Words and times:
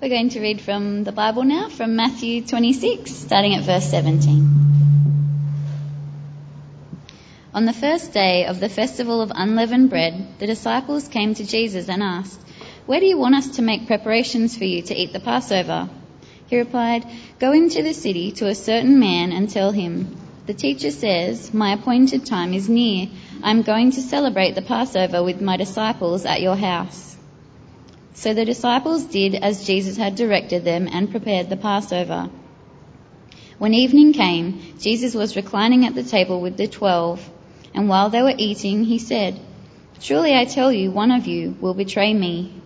We're 0.00 0.10
going 0.10 0.28
to 0.30 0.40
read 0.40 0.60
from 0.60 1.02
the 1.02 1.10
Bible 1.10 1.42
now, 1.42 1.68
from 1.68 1.96
Matthew 1.96 2.46
26, 2.46 3.10
starting 3.10 3.56
at 3.56 3.64
verse 3.64 3.90
17. 3.90 4.58
On 7.52 7.64
the 7.64 7.72
first 7.72 8.12
day 8.12 8.46
of 8.46 8.60
the 8.60 8.68
festival 8.68 9.20
of 9.20 9.32
unleavened 9.34 9.90
bread, 9.90 10.38
the 10.38 10.46
disciples 10.46 11.08
came 11.08 11.34
to 11.34 11.44
Jesus 11.44 11.88
and 11.88 12.00
asked, 12.00 12.40
Where 12.86 13.00
do 13.00 13.06
you 13.06 13.18
want 13.18 13.34
us 13.34 13.56
to 13.56 13.62
make 13.62 13.88
preparations 13.88 14.56
for 14.56 14.62
you 14.62 14.82
to 14.82 14.94
eat 14.94 15.12
the 15.12 15.18
Passover? 15.18 15.88
He 16.46 16.56
replied, 16.56 17.04
Go 17.40 17.50
into 17.50 17.82
the 17.82 17.92
city 17.92 18.30
to 18.32 18.46
a 18.46 18.54
certain 18.54 19.00
man 19.00 19.32
and 19.32 19.50
tell 19.50 19.72
him, 19.72 20.16
The 20.46 20.54
teacher 20.54 20.92
says, 20.92 21.52
My 21.52 21.72
appointed 21.72 22.24
time 22.24 22.54
is 22.54 22.68
near. 22.68 23.08
I'm 23.42 23.62
going 23.62 23.90
to 23.90 24.00
celebrate 24.00 24.54
the 24.54 24.62
Passover 24.62 25.24
with 25.24 25.40
my 25.40 25.56
disciples 25.56 26.24
at 26.24 26.40
your 26.40 26.54
house. 26.54 27.07
So 28.18 28.34
the 28.34 28.44
disciples 28.44 29.04
did 29.04 29.36
as 29.36 29.64
Jesus 29.64 29.96
had 29.96 30.16
directed 30.16 30.64
them 30.64 30.88
and 30.90 31.08
prepared 31.08 31.48
the 31.48 31.56
Passover. 31.56 32.28
When 33.58 33.74
evening 33.74 34.12
came, 34.12 34.74
Jesus 34.80 35.14
was 35.14 35.36
reclining 35.36 35.86
at 35.86 35.94
the 35.94 36.02
table 36.02 36.40
with 36.40 36.56
the 36.56 36.66
twelve, 36.66 37.30
and 37.72 37.88
while 37.88 38.10
they 38.10 38.20
were 38.20 38.34
eating, 38.36 38.82
he 38.82 38.98
said, 38.98 39.38
Truly 40.00 40.34
I 40.34 40.46
tell 40.46 40.72
you, 40.72 40.90
one 40.90 41.12
of 41.12 41.28
you 41.28 41.56
will 41.60 41.74
betray 41.74 42.12
me. 42.12 42.60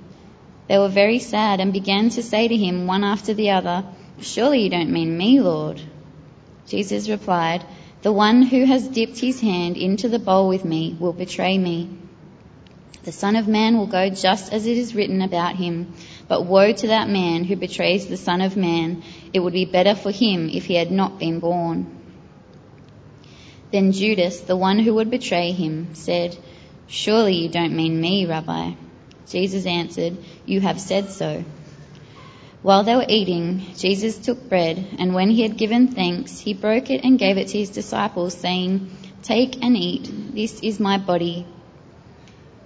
They 0.69 0.79
were 0.79 0.89
very 0.89 1.19
sad 1.19 1.61
and 1.61 1.71
began 1.71 2.09
to 2.09 2.23
say 2.23 2.49
to 2.49 2.57
him 2.57 2.87
one 2.87 3.05
after 3.05 3.35
the 3.35 3.51
other, 3.51 3.85
Surely 4.23 4.63
you 4.63 4.71
don't 4.71 4.91
mean 4.91 5.19
me, 5.19 5.39
Lord. 5.41 5.83
Jesus 6.67 7.11
replied, 7.11 7.63
The 8.01 8.13
one 8.13 8.41
who 8.41 8.65
has 8.65 8.89
dipped 8.89 9.19
his 9.19 9.43
hand 9.43 9.77
into 9.77 10.09
the 10.09 10.19
bowl 10.19 10.49
with 10.49 10.65
me 10.65 10.97
will 10.99 11.13
betray 11.13 11.59
me. 11.59 11.91
The 13.05 13.11
Son 13.13 13.35
of 13.35 13.49
Man 13.49 13.79
will 13.79 13.89
go 13.89 14.11
just 14.11 14.53
as 14.53 14.65
it 14.65 14.79
is 14.79 14.95
written 14.95 15.23
about 15.23 15.57
him. 15.57 15.93
But 16.29 16.45
woe 16.45 16.73
to 16.73 16.87
that 16.89 17.09
man 17.09 17.43
who 17.43 17.57
betrays 17.57 18.07
the 18.07 18.17
Son 18.17 18.41
of 18.41 18.57
Man. 18.57 19.03
It 19.33 19.41
would 19.41 19.53
be 19.53 19.65
better 19.65 19.97
for 19.97 20.13
him 20.13 20.49
if 20.49 20.67
he 20.67 20.75
had 20.75 20.93
not 20.93 21.19
been 21.19 21.41
born. 21.41 21.99
Then 23.73 23.91
Judas, 23.91 24.41
the 24.41 24.57
one 24.57 24.79
who 24.79 24.95
would 24.95 25.11
betray 25.11 25.51
him, 25.51 25.95
said, 25.95 26.39
Surely 26.87 27.35
you 27.35 27.49
don't 27.49 27.75
mean 27.75 28.01
me, 28.01 28.27
Rabbi. 28.27 28.75
Jesus 29.29 29.67
answered, 29.67 30.19
You 30.47 30.61
have 30.61 30.81
said 30.81 31.11
so. 31.11 31.45
While 32.63 32.85
they 32.85 32.95
were 32.95 33.07
eating, 33.09 33.67
Jesus 33.77 34.19
took 34.19 34.49
bread, 34.49 34.95
and 35.01 35.13
when 35.13 35.31
he 35.31 35.43
had 35.43 35.57
given 35.57 35.89
thanks, 35.89 36.39
he 36.39 36.55
broke 36.55 36.91
it 36.91 37.03
and 37.03 37.19
gave 37.19 37.37
it 37.37 37.49
to 37.49 37.59
his 37.59 37.71
disciples, 37.71 38.35
saying, 38.35 38.97
Take 39.23 39.65
and 39.65 39.77
eat. 39.77 40.09
This 40.35 40.61
is 40.61 40.79
my 40.79 40.99
body 40.99 41.47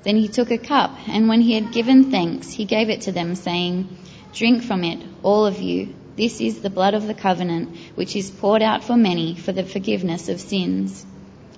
then 0.07 0.17
he 0.17 0.29
took 0.29 0.53
a 0.53 0.57
cup, 0.57 0.97
and 1.09 1.27
when 1.27 1.41
he 1.41 1.55
had 1.55 1.73
given 1.73 2.13
thanks, 2.13 2.53
he 2.53 2.65
gave 2.65 2.91
it 2.91 3.01
to 3.01 3.11
them, 3.11 3.35
saying, 3.35 3.89
Drink 4.33 4.63
from 4.63 4.85
it, 4.85 5.05
all 5.25 5.47
of 5.47 5.61
you. 5.61 5.93
This 6.15 6.41
is 6.41 6.61
the 6.61 6.71
blood 6.71 6.95
of 6.95 7.09
the 7.09 7.13
covenant, 7.13 7.77
which 7.97 8.15
is 8.15 8.31
poured 8.31 8.63
out 8.63 8.85
for 8.85 8.97
many 8.97 9.35
for 9.35 9.51
the 9.51 9.65
forgiveness 9.65 10.29
of 10.29 10.41
sins. 10.41 11.05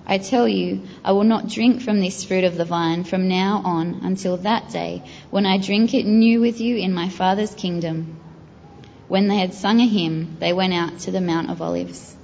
I 0.07 0.17
tell 0.17 0.49
you, 0.49 0.81
I 1.05 1.13
will 1.13 1.25
not 1.25 1.51
drink 1.51 1.83
from 1.83 2.01
this 2.01 2.25
fruit 2.25 2.45
of 2.45 2.57
the 2.57 2.65
vine 2.65 3.05
from 3.05 3.29
now 3.29 3.61
on 3.67 4.01
until 4.03 4.39
that 4.39 4.71
day 4.71 5.03
when 5.29 5.45
I 5.45 5.59
drink 5.59 5.93
it 5.93 6.07
new 6.07 6.41
with 6.41 6.59
you 6.59 6.79
in 6.79 6.95
my 6.95 7.11
Father's 7.11 7.55
kingdom. 7.55 8.19
When 9.09 9.29
they 9.29 9.37
had 9.37 9.53
sung 9.53 9.81
a 9.81 9.87
hymn, 9.87 10.39
they 10.41 10.55
went 10.55 10.73
out 10.73 11.01
to 11.01 11.11
the 11.11 11.21
Mount 11.21 11.51
of 11.51 11.61
Olives. 11.61 12.17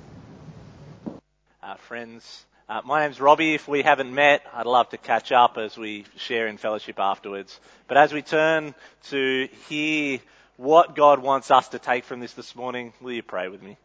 Uh, 1.62 1.74
friends, 1.74 2.46
uh, 2.66 2.80
my 2.84 3.02
name's 3.02 3.20
Robbie. 3.20 3.54
If 3.54 3.68
we 3.68 3.82
haven't 3.82 4.14
met, 4.14 4.42
I'd 4.54 4.64
love 4.64 4.88
to 4.90 4.96
catch 4.96 5.32
up 5.32 5.58
as 5.58 5.76
we 5.76 6.06
share 6.16 6.46
in 6.46 6.56
fellowship 6.56 6.98
afterwards. 6.98 7.60
But 7.88 7.98
as 7.98 8.12
we 8.12 8.22
turn 8.22 8.74
to 9.10 9.48
hear 9.68 10.18
what 10.56 10.96
God 10.96 11.18
wants 11.18 11.50
us 11.50 11.68
to 11.68 11.78
take 11.78 12.04
from 12.04 12.20
this 12.20 12.32
this 12.32 12.56
morning, 12.56 12.94
will 13.02 13.12
you 13.12 13.22
pray 13.22 13.48
with 13.48 13.62
me? 13.62 13.76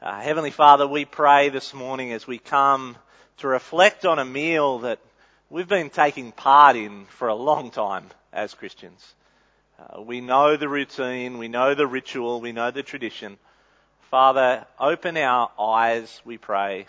Uh, 0.00 0.20
Heavenly 0.20 0.52
Father, 0.52 0.86
we 0.86 1.04
pray 1.04 1.48
this 1.48 1.74
morning 1.74 2.12
as 2.12 2.26
we 2.26 2.38
come 2.38 2.96
to 3.38 3.48
reflect 3.48 4.04
on 4.04 4.20
a 4.20 4.24
meal 4.24 4.80
that 4.80 5.00
we've 5.50 5.68
been 5.68 5.90
taking 5.90 6.30
part 6.30 6.76
in 6.76 7.06
for 7.06 7.26
a 7.26 7.34
long 7.34 7.72
time 7.72 8.06
as 8.32 8.54
Christians. 8.54 9.14
Uh, 9.76 10.02
we 10.02 10.20
know 10.20 10.56
the 10.56 10.68
routine, 10.68 11.38
we 11.38 11.48
know 11.48 11.74
the 11.74 11.86
ritual, 11.86 12.40
we 12.40 12.52
know 12.52 12.70
the 12.70 12.84
tradition. 12.84 13.38
Father, 14.12 14.66
open 14.78 15.16
our 15.16 15.50
eyes, 15.58 16.20
we 16.26 16.36
pray, 16.36 16.84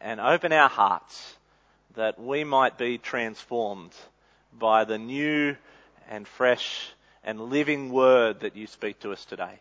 and 0.00 0.18
open 0.18 0.52
our 0.52 0.68
hearts 0.68 1.36
that 1.94 2.18
we 2.18 2.42
might 2.42 2.76
be 2.76 2.98
transformed 2.98 3.92
by 4.52 4.82
the 4.82 4.98
new 4.98 5.54
and 6.10 6.26
fresh 6.26 6.90
and 7.22 7.40
living 7.40 7.92
word 7.92 8.40
that 8.40 8.56
you 8.56 8.66
speak 8.66 8.98
to 8.98 9.12
us 9.12 9.24
today. 9.26 9.60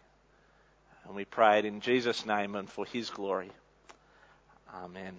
And 1.05 1.15
we 1.15 1.25
pray 1.25 1.59
it 1.59 1.65
in 1.65 1.79
Jesus' 1.79 2.25
name 2.25 2.55
and 2.55 2.67
for 2.67 2.87
his 2.87 3.11
glory. 3.11 3.51
Amen. 4.73 5.15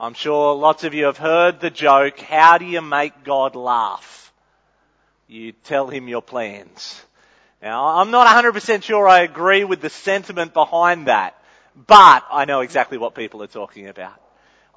I'm 0.00 0.14
sure 0.14 0.54
lots 0.54 0.84
of 0.84 0.94
you 0.94 1.04
have 1.04 1.18
heard 1.18 1.60
the 1.60 1.68
joke, 1.68 2.18
how 2.18 2.56
do 2.56 2.64
you 2.64 2.80
make 2.80 3.24
God 3.24 3.56
laugh? 3.56 4.32
You 5.28 5.52
tell 5.52 5.88
him 5.88 6.08
your 6.08 6.22
plans. 6.22 7.02
Now, 7.62 8.00
I'm 8.00 8.10
not 8.10 8.26
100% 8.26 8.82
sure 8.82 9.06
I 9.06 9.20
agree 9.20 9.62
with 9.62 9.80
the 9.80 9.88
sentiment 9.88 10.52
behind 10.52 11.06
that, 11.06 11.40
but 11.86 12.24
I 12.28 12.44
know 12.44 12.60
exactly 12.60 12.98
what 12.98 13.14
people 13.14 13.40
are 13.44 13.46
talking 13.46 13.86
about. 13.86 14.20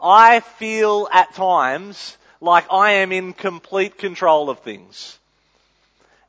I 0.01 0.41
feel 0.41 1.07
at 1.11 1.33
times 1.33 2.15
like 2.41 2.71
I 2.71 2.91
am 2.91 3.11
in 3.11 3.33
complete 3.33 3.97
control 3.97 4.51
of 4.51 4.59
things. 4.59 5.17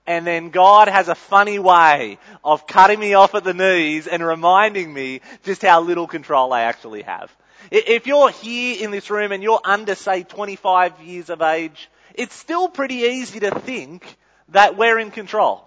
And 0.06 0.26
then 0.26 0.48
God 0.48 0.88
has 0.88 1.08
a 1.08 1.14
funny 1.14 1.58
way 1.58 2.16
of 2.42 2.66
cutting 2.66 3.00
me 3.00 3.12
off 3.12 3.34
at 3.34 3.44
the 3.44 3.52
knees 3.52 4.06
and 4.06 4.24
reminding 4.24 4.90
me 4.94 5.20
just 5.44 5.60
how 5.60 5.82
little 5.82 6.06
control 6.06 6.54
I 6.54 6.62
actually 6.62 7.02
have. 7.02 7.30
If 7.70 8.06
you're 8.06 8.30
here 8.30 8.82
in 8.82 8.92
this 8.92 9.10
room 9.10 9.32
and 9.32 9.42
you're 9.42 9.60
under, 9.62 9.94
say, 9.94 10.22
25 10.22 11.02
years 11.02 11.28
of 11.28 11.42
age, 11.42 11.90
it's 12.14 12.34
still 12.34 12.68
pretty 12.68 12.94
easy 12.94 13.40
to 13.40 13.50
think 13.50 14.16
that 14.50 14.78
we're 14.78 14.98
in 14.98 15.10
control 15.10 15.66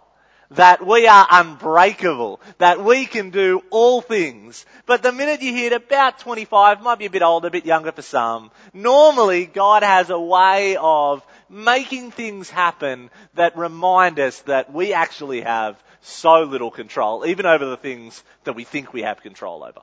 that 0.52 0.86
we 0.86 1.08
are 1.08 1.28
unbreakable, 1.30 2.42
that 2.58 2.84
we 2.84 3.06
can 3.06 3.30
do 3.30 3.62
all 3.70 4.02
things. 4.02 4.66
But 4.86 5.04
the 5.04 5.12
minute 5.12 5.42
you 5.42 5.54
hit 5.54 5.74
about 5.74 6.20
25, 6.20 6.82
might 6.82 7.00
be 7.00 7.06
a 7.06 7.10
bit 7.10 7.22
older, 7.22 7.48
a 7.48 7.52
bit 7.52 7.66
younger 7.66 7.92
for 7.92 8.02
some, 8.02 8.52
normally 8.74 9.46
God 9.46 9.84
has 9.84 10.10
a 10.10 10.20
way 10.20 10.76
of 10.80 11.26
making 11.50 12.12
things 12.12 12.50
happen 12.50 13.10
that 13.36 13.58
remind 13.58 14.20
us 14.20 14.40
that 14.42 14.74
we 14.74 14.94
actually 14.94 15.42
have 15.42 15.82
so 16.02 16.44
little 16.44 16.72
control, 16.72 17.26
even 17.26 17.46
over 17.46 17.66
the 17.66 17.78
things 17.78 18.24
that 18.46 18.54
we 18.54 18.64
think 18.64 18.94
we 18.94 19.04
have 19.04 19.22
control 19.22 19.64
over. 19.64 19.82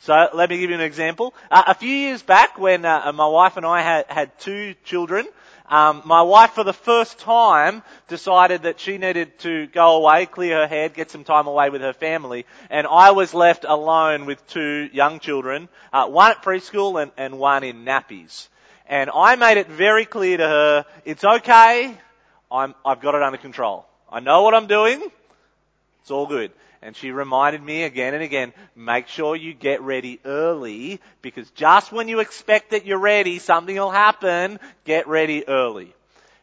So 0.00 0.28
let 0.34 0.50
me 0.50 0.58
give 0.58 0.70
you 0.70 0.76
an 0.76 0.82
example. 0.82 1.34
Uh, 1.50 1.62
a 1.68 1.74
few 1.74 1.88
years 1.88 2.22
back 2.22 2.58
when 2.58 2.84
uh, 2.84 3.10
my 3.14 3.26
wife 3.26 3.56
and 3.56 3.64
I 3.64 3.80
had, 3.80 4.06
had 4.08 4.38
two 4.38 4.74
children, 4.84 5.26
um, 5.68 6.02
my 6.04 6.20
wife, 6.22 6.52
for 6.52 6.62
the 6.62 6.74
first 6.74 7.18
time, 7.18 7.82
decided 8.08 8.62
that 8.62 8.80
she 8.80 8.98
needed 8.98 9.38
to 9.40 9.66
go 9.68 9.96
away, 9.96 10.26
clear 10.26 10.58
her 10.58 10.66
head, 10.66 10.92
get 10.92 11.10
some 11.10 11.24
time 11.24 11.46
away 11.46 11.70
with 11.70 11.80
her 11.80 11.94
family, 11.94 12.44
and 12.68 12.86
I 12.86 13.12
was 13.12 13.32
left 13.32 13.64
alone 13.66 14.26
with 14.26 14.46
two 14.46 14.90
young 14.92 15.20
children, 15.20 15.70
uh, 15.92 16.06
one 16.06 16.32
at 16.32 16.42
preschool 16.42 17.02
and, 17.02 17.12
and 17.16 17.38
one 17.38 17.64
in 17.64 17.84
nappies. 17.84 18.48
And 18.86 19.08
I 19.14 19.36
made 19.36 19.56
it 19.56 19.68
very 19.68 20.04
clear 20.04 20.36
to 20.36 20.46
her, 20.46 20.86
it's 21.06 21.24
okay, 21.24 21.96
I'm, 22.52 22.74
I've 22.84 23.00
got 23.00 23.14
it 23.14 23.22
under 23.22 23.38
control. 23.38 23.86
I 24.12 24.20
know 24.20 24.42
what 24.42 24.52
I'm 24.54 24.66
doing, 24.66 25.02
it's 26.02 26.10
all 26.10 26.26
good. 26.26 26.52
And 26.84 26.94
she 26.94 27.12
reminded 27.12 27.62
me 27.62 27.84
again 27.84 28.12
and 28.12 28.22
again, 28.22 28.52
make 28.76 29.08
sure 29.08 29.34
you 29.34 29.54
get 29.54 29.80
ready 29.80 30.20
early 30.22 31.00
because 31.22 31.50
just 31.52 31.92
when 31.92 32.08
you 32.08 32.20
expect 32.20 32.72
that 32.72 32.84
you're 32.84 32.98
ready, 32.98 33.38
something 33.38 33.74
will 33.74 33.90
happen. 33.90 34.60
Get 34.84 35.08
ready 35.08 35.48
early. 35.48 35.94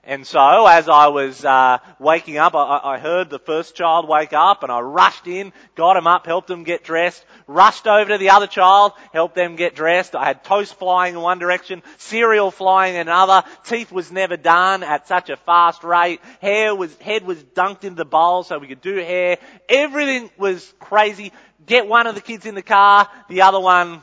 And 0.03 0.25
so, 0.25 0.65
as 0.65 0.89
I 0.89 1.09
was 1.09 1.45
uh, 1.45 1.77
waking 1.99 2.37
up, 2.37 2.55
I, 2.55 2.79
I, 2.83 2.97
heard 2.97 3.29
the 3.29 3.37
first 3.37 3.75
child 3.75 4.09
wake 4.09 4.33
up, 4.33 4.63
and 4.63 4.71
I 4.71 4.79
rushed 4.79 5.27
in, 5.27 5.53
got 5.75 5.95
him 5.95 6.07
up, 6.07 6.25
helped 6.25 6.49
him 6.49 6.63
get 6.63 6.83
dressed, 6.83 7.23
rushed 7.45 7.85
over 7.85 8.09
to 8.09 8.17
the 8.17 8.31
other 8.31 8.47
child, 8.47 8.93
helped 9.13 9.35
them 9.35 9.55
get 9.55 9.75
dressed. 9.75 10.15
I 10.15 10.25
had 10.25 10.43
toast 10.43 10.73
flying 10.73 11.13
in 11.13 11.21
one 11.21 11.37
direction, 11.37 11.83
cereal 11.97 12.49
flying 12.49 12.95
in 12.95 13.01
another. 13.01 13.43
Teeth 13.63 13.91
was 13.91 14.11
never 14.11 14.37
done 14.37 14.81
at 14.81 15.07
such 15.07 15.29
a 15.29 15.37
fast 15.37 15.83
rate. 15.83 16.19
Hair 16.41 16.73
was 16.73 16.97
head 16.97 17.23
was 17.23 17.37
dunked 17.43 17.83
into 17.83 17.97
the 17.97 18.05
bowl 18.05 18.41
so 18.41 18.57
we 18.57 18.67
could 18.67 18.81
do 18.81 18.95
hair. 18.95 19.37
Everything 19.69 20.31
was 20.35 20.73
crazy. 20.79 21.31
Get 21.63 21.87
one 21.87 22.07
of 22.07 22.15
the 22.15 22.21
kids 22.21 22.47
in 22.47 22.55
the 22.55 22.63
car, 22.63 23.07
the 23.29 23.43
other 23.43 23.59
one 23.59 24.01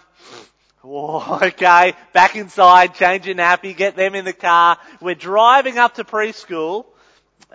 Whoa, 0.89 1.41
okay, 1.43 1.93
back 2.15 2.35
inside, 2.35 2.95
change 2.95 3.27
your 3.27 3.35
nappy, 3.35 3.77
get 3.77 3.95
them 3.95 4.15
in 4.15 4.25
the 4.25 4.33
car. 4.33 4.79
We're 5.03 5.15
driving 5.15 5.77
up 5.77 5.97
to 5.97 6.05
preschool. 6.05 6.87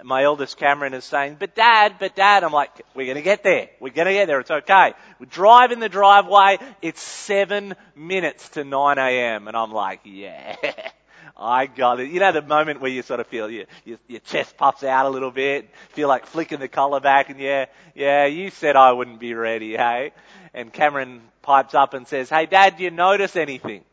My 0.04 0.24
eldest 0.24 0.58
Cameron 0.58 0.94
is 0.94 1.04
saying, 1.04 1.38
but 1.40 1.56
dad, 1.56 1.96
but 2.00 2.16
dad, 2.16 2.44
I'm 2.44 2.52
like, 2.52 2.70
we're 2.94 3.08
gonna 3.08 3.24
get 3.24 3.44
there. 3.44 3.70
We're 3.80 3.92
gonna 3.92 4.14
get 4.14 4.28
there. 4.28 4.40
It's 4.40 4.52
okay. 4.52 4.94
We 5.18 5.26
drive 5.26 5.72
in 5.72 5.80
the 5.80 5.90
driveway. 5.90 6.60
It's 6.84 7.02
seven 7.02 7.74
minutes 7.96 8.50
to 8.50 8.64
9 8.64 9.00
a.m. 9.00 9.48
And 9.48 9.58
I'm 9.58 9.72
like, 9.72 10.02
yeah. 10.04 10.56
I 11.36 11.66
got 11.66 12.00
it. 12.00 12.12
You 12.12 12.20
know 12.20 12.32
the 12.32 12.44
moment 12.44 12.82
where 12.82 12.92
you 12.92 13.02
sort 13.02 13.20
of 13.20 13.26
feel 13.26 13.50
your, 13.50 13.66
your, 13.84 13.98
your 14.08 14.20
chest 14.20 14.58
puffs 14.58 14.84
out 14.84 15.08
a 15.08 15.10
little 15.10 15.32
bit, 15.32 15.72
feel 15.90 16.08
like 16.08 16.28
flicking 16.28 16.60
the 16.60 16.68
collar 16.68 17.00
back 17.00 17.32
and 17.32 17.40
yeah, 17.40 17.66
yeah, 17.96 18.28
you 18.28 18.52
said 18.52 18.76
I 18.76 18.92
wouldn't 18.92 19.20
be 19.20 19.34
ready, 19.34 19.76
hey? 19.76 20.12
And 20.54 20.72
Cameron 20.72 21.22
pipes 21.44 21.76
up 21.76 21.94
and 21.94 22.08
says, 22.08 22.30
hey 22.30 22.48
dad, 22.48 22.78
do 22.78 22.84
you 22.84 22.92
notice 22.92 23.36
anything? 23.36 23.84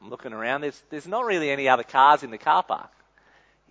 I'm 0.00 0.10
looking 0.10 0.32
around, 0.32 0.60
there's, 0.60 0.80
there's 0.90 1.08
not 1.08 1.24
really 1.24 1.50
any 1.50 1.68
other 1.68 1.82
cars 1.82 2.22
in 2.22 2.30
the 2.30 2.38
car 2.38 2.62
park. 2.62 2.90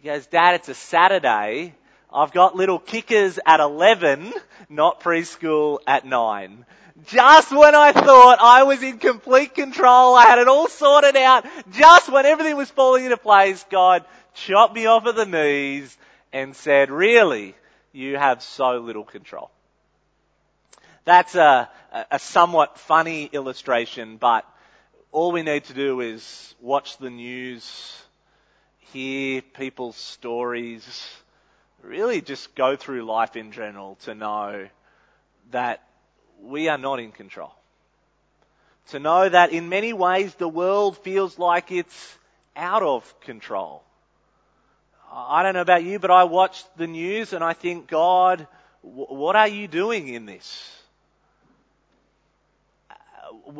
He 0.01 0.09
goes, 0.09 0.27
dad, 0.27 0.55
it's 0.55 0.67
a 0.67 0.73
Saturday. 0.73 1.73
I've 2.13 2.31
got 2.31 2.55
little 2.55 2.79
kickers 2.79 3.39
at 3.45 3.59
11, 3.59 4.33
not 4.69 5.01
preschool 5.01 5.79
at 5.87 6.05
9. 6.05 6.65
Just 7.05 7.51
when 7.51 7.75
I 7.75 7.91
thought 7.91 8.39
I 8.41 8.63
was 8.63 8.81
in 8.81 8.97
complete 8.97 9.53
control, 9.53 10.15
I 10.15 10.25
had 10.25 10.39
it 10.39 10.47
all 10.47 10.67
sorted 10.67 11.15
out, 11.15 11.45
just 11.71 12.11
when 12.11 12.25
everything 12.25 12.57
was 12.57 12.71
falling 12.71 13.05
into 13.05 13.17
place, 13.17 13.63
God 13.69 14.03
chopped 14.33 14.73
me 14.73 14.85
off 14.87 15.05
at 15.05 15.15
the 15.15 15.25
knees 15.25 15.95
and 16.33 16.55
said, 16.55 16.89
really, 16.89 17.55
you 17.93 18.17
have 18.17 18.41
so 18.41 18.79
little 18.79 19.03
control. 19.03 19.51
That's 21.07 21.35
a, 21.35 21.69
a 22.11 22.19
somewhat 22.19 22.77
funny 22.79 23.29
illustration, 23.31 24.17
but 24.17 24.45
all 25.13 25.31
we 25.31 25.41
need 25.41 25.63
to 25.63 25.73
do 25.73 26.01
is 26.01 26.53
watch 26.59 26.97
the 26.97 27.09
news, 27.09 27.97
hear 28.91 29.41
people's 29.41 29.95
stories, 29.95 30.85
really 31.81 32.19
just 32.19 32.53
go 32.55 32.75
through 32.75 33.03
life 33.03 33.37
in 33.37 33.53
general 33.53 33.95
to 34.01 34.15
know 34.15 34.67
that 35.51 35.81
we 36.43 36.67
are 36.67 36.77
not 36.77 36.99
in 36.99 37.13
control. 37.13 37.53
To 38.89 38.99
know 38.99 39.29
that 39.29 39.53
in 39.53 39.69
many 39.69 39.93
ways 39.93 40.35
the 40.35 40.49
world 40.49 40.97
feels 40.97 41.39
like 41.39 41.71
it's 41.71 42.17
out 42.53 42.83
of 42.83 43.17
control. 43.21 43.81
I 45.09 45.41
don't 45.41 45.53
know 45.53 45.61
about 45.61 45.85
you, 45.85 45.99
but 45.99 46.11
I 46.11 46.25
watch 46.25 46.65
the 46.75 46.87
news 46.87 47.31
and 47.31 47.45
I 47.45 47.53
think, 47.53 47.87
God, 47.87 48.45
what 48.81 49.37
are 49.37 49.47
you 49.47 49.69
doing 49.69 50.09
in 50.09 50.25
this? 50.25 50.76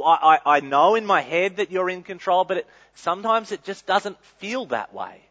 I, 0.04 0.40
I, 0.46 0.60
know 0.60 0.96
in 0.96 1.06
my 1.06 1.22
head 1.22 1.58
that 1.58 1.72
you're 1.72 1.90
in 1.90 2.04
control, 2.04 2.44
but 2.44 2.58
it, 2.58 2.68
sometimes 2.96 3.52
it 3.52 3.64
just 3.64 3.86
doesn't 3.86 4.18
feel 4.40 4.66
that 4.68 4.94
way. 4.94 5.22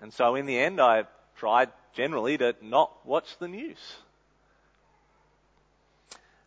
And 0.00 0.12
so 0.12 0.34
in 0.34 0.46
the 0.46 0.58
end, 0.58 0.80
I 0.80 1.04
tried 1.36 1.70
generally 1.94 2.38
to 2.38 2.54
not 2.62 2.90
watch 3.06 3.38
the 3.38 3.48
news. 3.48 3.78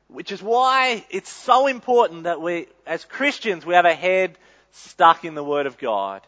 Which 0.07 0.31
is 0.31 0.41
why 0.41 1.05
it's 1.09 1.29
so 1.29 1.67
important 1.67 2.23
that 2.23 2.41
we, 2.41 2.67
as 2.85 3.05
Christians, 3.05 3.65
we 3.65 3.73
have 3.73 3.85
a 3.85 3.93
head 3.93 4.37
stuck 4.71 5.25
in 5.25 5.35
the 5.35 5.43
Word 5.43 5.65
of 5.65 5.77
God. 5.77 6.21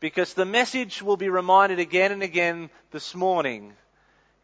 Because 0.00 0.34
the 0.34 0.44
message 0.44 1.02
will 1.02 1.16
be 1.16 1.28
reminded 1.28 1.78
again 1.78 2.12
and 2.12 2.22
again 2.22 2.70
this 2.90 3.14
morning 3.14 3.72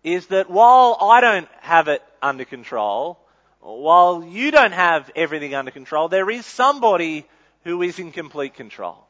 is 0.03 0.27
that 0.29 0.49
while 0.49 0.97
I 1.01 1.21
don't 1.21 1.49
have 1.61 1.89
it 1.89 2.03
under 2.23 2.45
control, 2.45 3.19
while 3.61 4.25
you 4.25 4.51
don't 4.51 4.73
have 4.73 5.11
everything 5.15 5.55
under 5.55 5.71
control, 5.71 6.09
there 6.09 6.31
is 6.31 6.47
somebody 6.47 7.27
who 7.65 7.83
is 7.83 7.99
in 7.99 8.13
complete 8.13 8.55
control. 8.55 9.07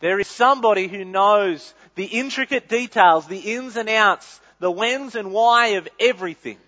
There 0.00 0.20
is 0.20 0.28
somebody 0.28 0.86
who 0.86 1.04
knows 1.04 1.74
the 1.94 2.04
intricate 2.04 2.68
details, 2.68 3.26
the 3.26 3.54
ins 3.54 3.76
and 3.76 3.88
outs, 3.88 4.40
the 4.60 4.70
whens 4.70 5.14
and 5.14 5.32
why 5.32 5.68
of 5.68 5.88
everything 5.98 6.58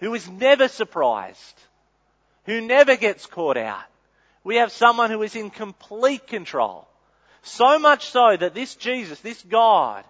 who 0.00 0.14
is 0.14 0.28
never 0.28 0.68
surprised, 0.68 1.60
who 2.44 2.60
never 2.60 2.96
gets 2.96 3.26
caught 3.26 3.56
out. 3.56 3.84
We 4.44 4.56
have 4.56 4.72
someone 4.72 5.10
who 5.10 5.22
is 5.22 5.34
in 5.34 5.50
complete 5.50 6.26
control. 6.26 6.86
So 7.42 7.78
much 7.78 8.06
so 8.06 8.36
that 8.36 8.54
this 8.54 8.74
Jesus, 8.74 9.20
this 9.20 9.42
God, 9.42 10.04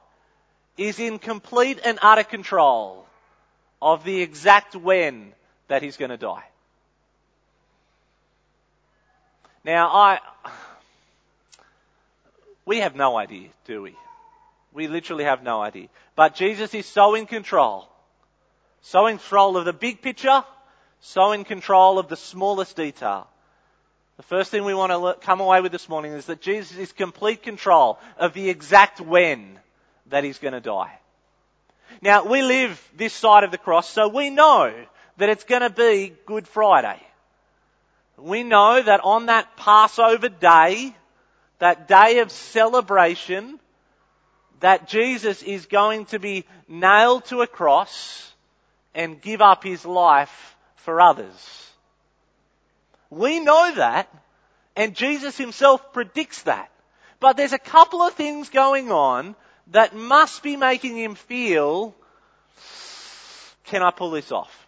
is 0.76 0.98
in 0.98 1.18
complete 1.18 1.80
and 1.84 1.98
utter 2.02 2.24
control 2.24 3.06
of 3.80 4.04
the 4.04 4.20
exact 4.22 4.74
when 4.74 5.32
that 5.68 5.82
he's 5.82 5.96
going 5.96 6.10
to 6.10 6.16
die. 6.16 6.44
Now, 9.64 9.88
I, 9.88 10.18
we 12.64 12.78
have 12.78 12.94
no 12.94 13.16
idea, 13.16 13.48
do 13.66 13.82
we? 13.82 13.96
We 14.72 14.86
literally 14.86 15.24
have 15.24 15.42
no 15.42 15.60
idea. 15.60 15.88
But 16.14 16.34
Jesus 16.34 16.72
is 16.74 16.86
so 16.86 17.14
in 17.14 17.26
control 17.26 17.88
so 18.86 19.06
in 19.06 19.18
control 19.18 19.56
of 19.56 19.64
the 19.64 19.72
big 19.72 20.00
picture, 20.00 20.44
so 21.00 21.32
in 21.32 21.42
control 21.42 21.98
of 21.98 22.06
the 22.06 22.16
smallest 22.16 22.76
detail. 22.76 23.26
The 24.16 24.22
first 24.22 24.52
thing 24.52 24.64
we 24.64 24.74
want 24.74 24.92
to 24.92 25.26
come 25.26 25.40
away 25.40 25.60
with 25.60 25.72
this 25.72 25.88
morning 25.88 26.12
is 26.12 26.26
that 26.26 26.40
Jesus 26.40 26.78
is 26.78 26.92
complete 26.92 27.42
control 27.42 27.98
of 28.16 28.32
the 28.32 28.48
exact 28.48 29.00
when 29.00 29.58
that 30.06 30.22
he's 30.22 30.38
going 30.38 30.54
to 30.54 30.60
die. 30.60 30.96
Now, 32.00 32.26
we 32.26 32.42
live 32.42 32.80
this 32.96 33.12
side 33.12 33.42
of 33.42 33.50
the 33.50 33.58
cross, 33.58 33.90
so 33.90 34.06
we 34.06 34.30
know 34.30 34.72
that 35.16 35.28
it's 35.28 35.44
going 35.44 35.62
to 35.62 35.70
be 35.70 36.14
Good 36.26 36.46
Friday. 36.46 37.00
We 38.18 38.42
know 38.42 38.82
that 38.82 39.00
on 39.02 39.26
that 39.26 39.56
Passover 39.56 40.28
day, 40.28 40.94
that 41.58 41.88
day 41.88 42.18
of 42.20 42.30
celebration, 42.30 43.58
that 44.60 44.88
Jesus 44.88 45.42
is 45.42 45.66
going 45.66 46.06
to 46.06 46.18
be 46.18 46.44
nailed 46.68 47.26
to 47.26 47.42
a 47.42 47.46
cross 47.46 48.32
and 48.94 49.20
give 49.20 49.42
up 49.42 49.62
his 49.62 49.84
life 49.84 50.56
for 50.76 51.00
others. 51.00 51.70
We 53.10 53.40
know 53.40 53.74
that, 53.76 54.08
and 54.74 54.94
Jesus 54.94 55.36
himself 55.36 55.92
predicts 55.92 56.42
that. 56.42 56.70
But 57.20 57.36
there's 57.36 57.52
a 57.52 57.58
couple 57.58 58.02
of 58.02 58.14
things 58.14 58.48
going 58.48 58.90
on 58.90 59.36
that 59.68 59.94
must 59.94 60.42
be 60.42 60.56
making 60.56 60.96
him 60.96 61.14
feel, 61.14 61.94
can 63.64 63.82
I 63.82 63.90
pull 63.90 64.10
this 64.10 64.32
off? 64.32 64.65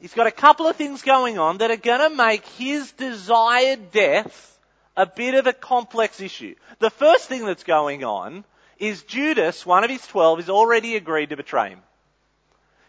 He's 0.00 0.14
got 0.14 0.26
a 0.26 0.32
couple 0.32 0.66
of 0.66 0.76
things 0.76 1.02
going 1.02 1.38
on 1.38 1.58
that 1.58 1.70
are 1.70 1.76
going 1.76 2.10
to 2.10 2.16
make 2.16 2.46
his 2.46 2.92
desired 2.92 3.90
death 3.90 4.58
a 4.96 5.06
bit 5.06 5.34
of 5.34 5.46
a 5.46 5.52
complex 5.52 6.20
issue. 6.20 6.54
The 6.78 6.90
first 6.90 7.28
thing 7.28 7.44
that's 7.46 7.64
going 7.64 8.04
on 8.04 8.44
is 8.78 9.02
Judas, 9.02 9.64
one 9.64 9.84
of 9.84 9.90
his 9.90 10.06
twelve, 10.06 10.38
has 10.38 10.50
already 10.50 10.96
agreed 10.96 11.30
to 11.30 11.36
betray 11.36 11.70
him. 11.70 11.80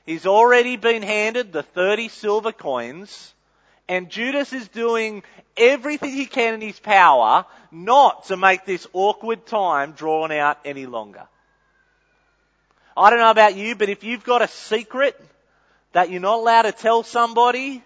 He's 0.06 0.25
already 0.25 0.78
been 0.78 1.02
handed 1.02 1.52
the 1.52 1.63
30 1.63 2.10
silver 2.10 2.52
coins, 2.52 3.34
and 3.88 4.10
Judas 4.10 4.54
is 4.54 4.68
doing 4.68 5.24
everything 5.57 6.12
he 6.12 6.25
can 6.25 6.56
in 6.56 6.62
his 6.62 6.80
power 6.80 7.46
not 7.72 8.25
to 8.25 8.38
make 8.38 8.66
this 8.66 8.86
awkward 8.94 9.46
time 9.46 9.94
drawn 9.94 10.31
out 10.31 10.60
any 10.63 10.86
longer. 10.86 11.24
I 12.96 13.10
don't 13.10 13.19
know 13.19 13.31
about 13.31 13.56
you, 13.56 13.75
but 13.75 13.90
if 13.90 14.04
you've 14.04 14.24
got 14.24 14.42
a 14.42 14.48
secret 14.48 15.19
that 15.95 16.09
you're 16.09 16.19
not 16.19 16.40
allowed 16.40 16.64
to 16.64 16.73
tell 16.73 17.04
somebody, 17.04 17.81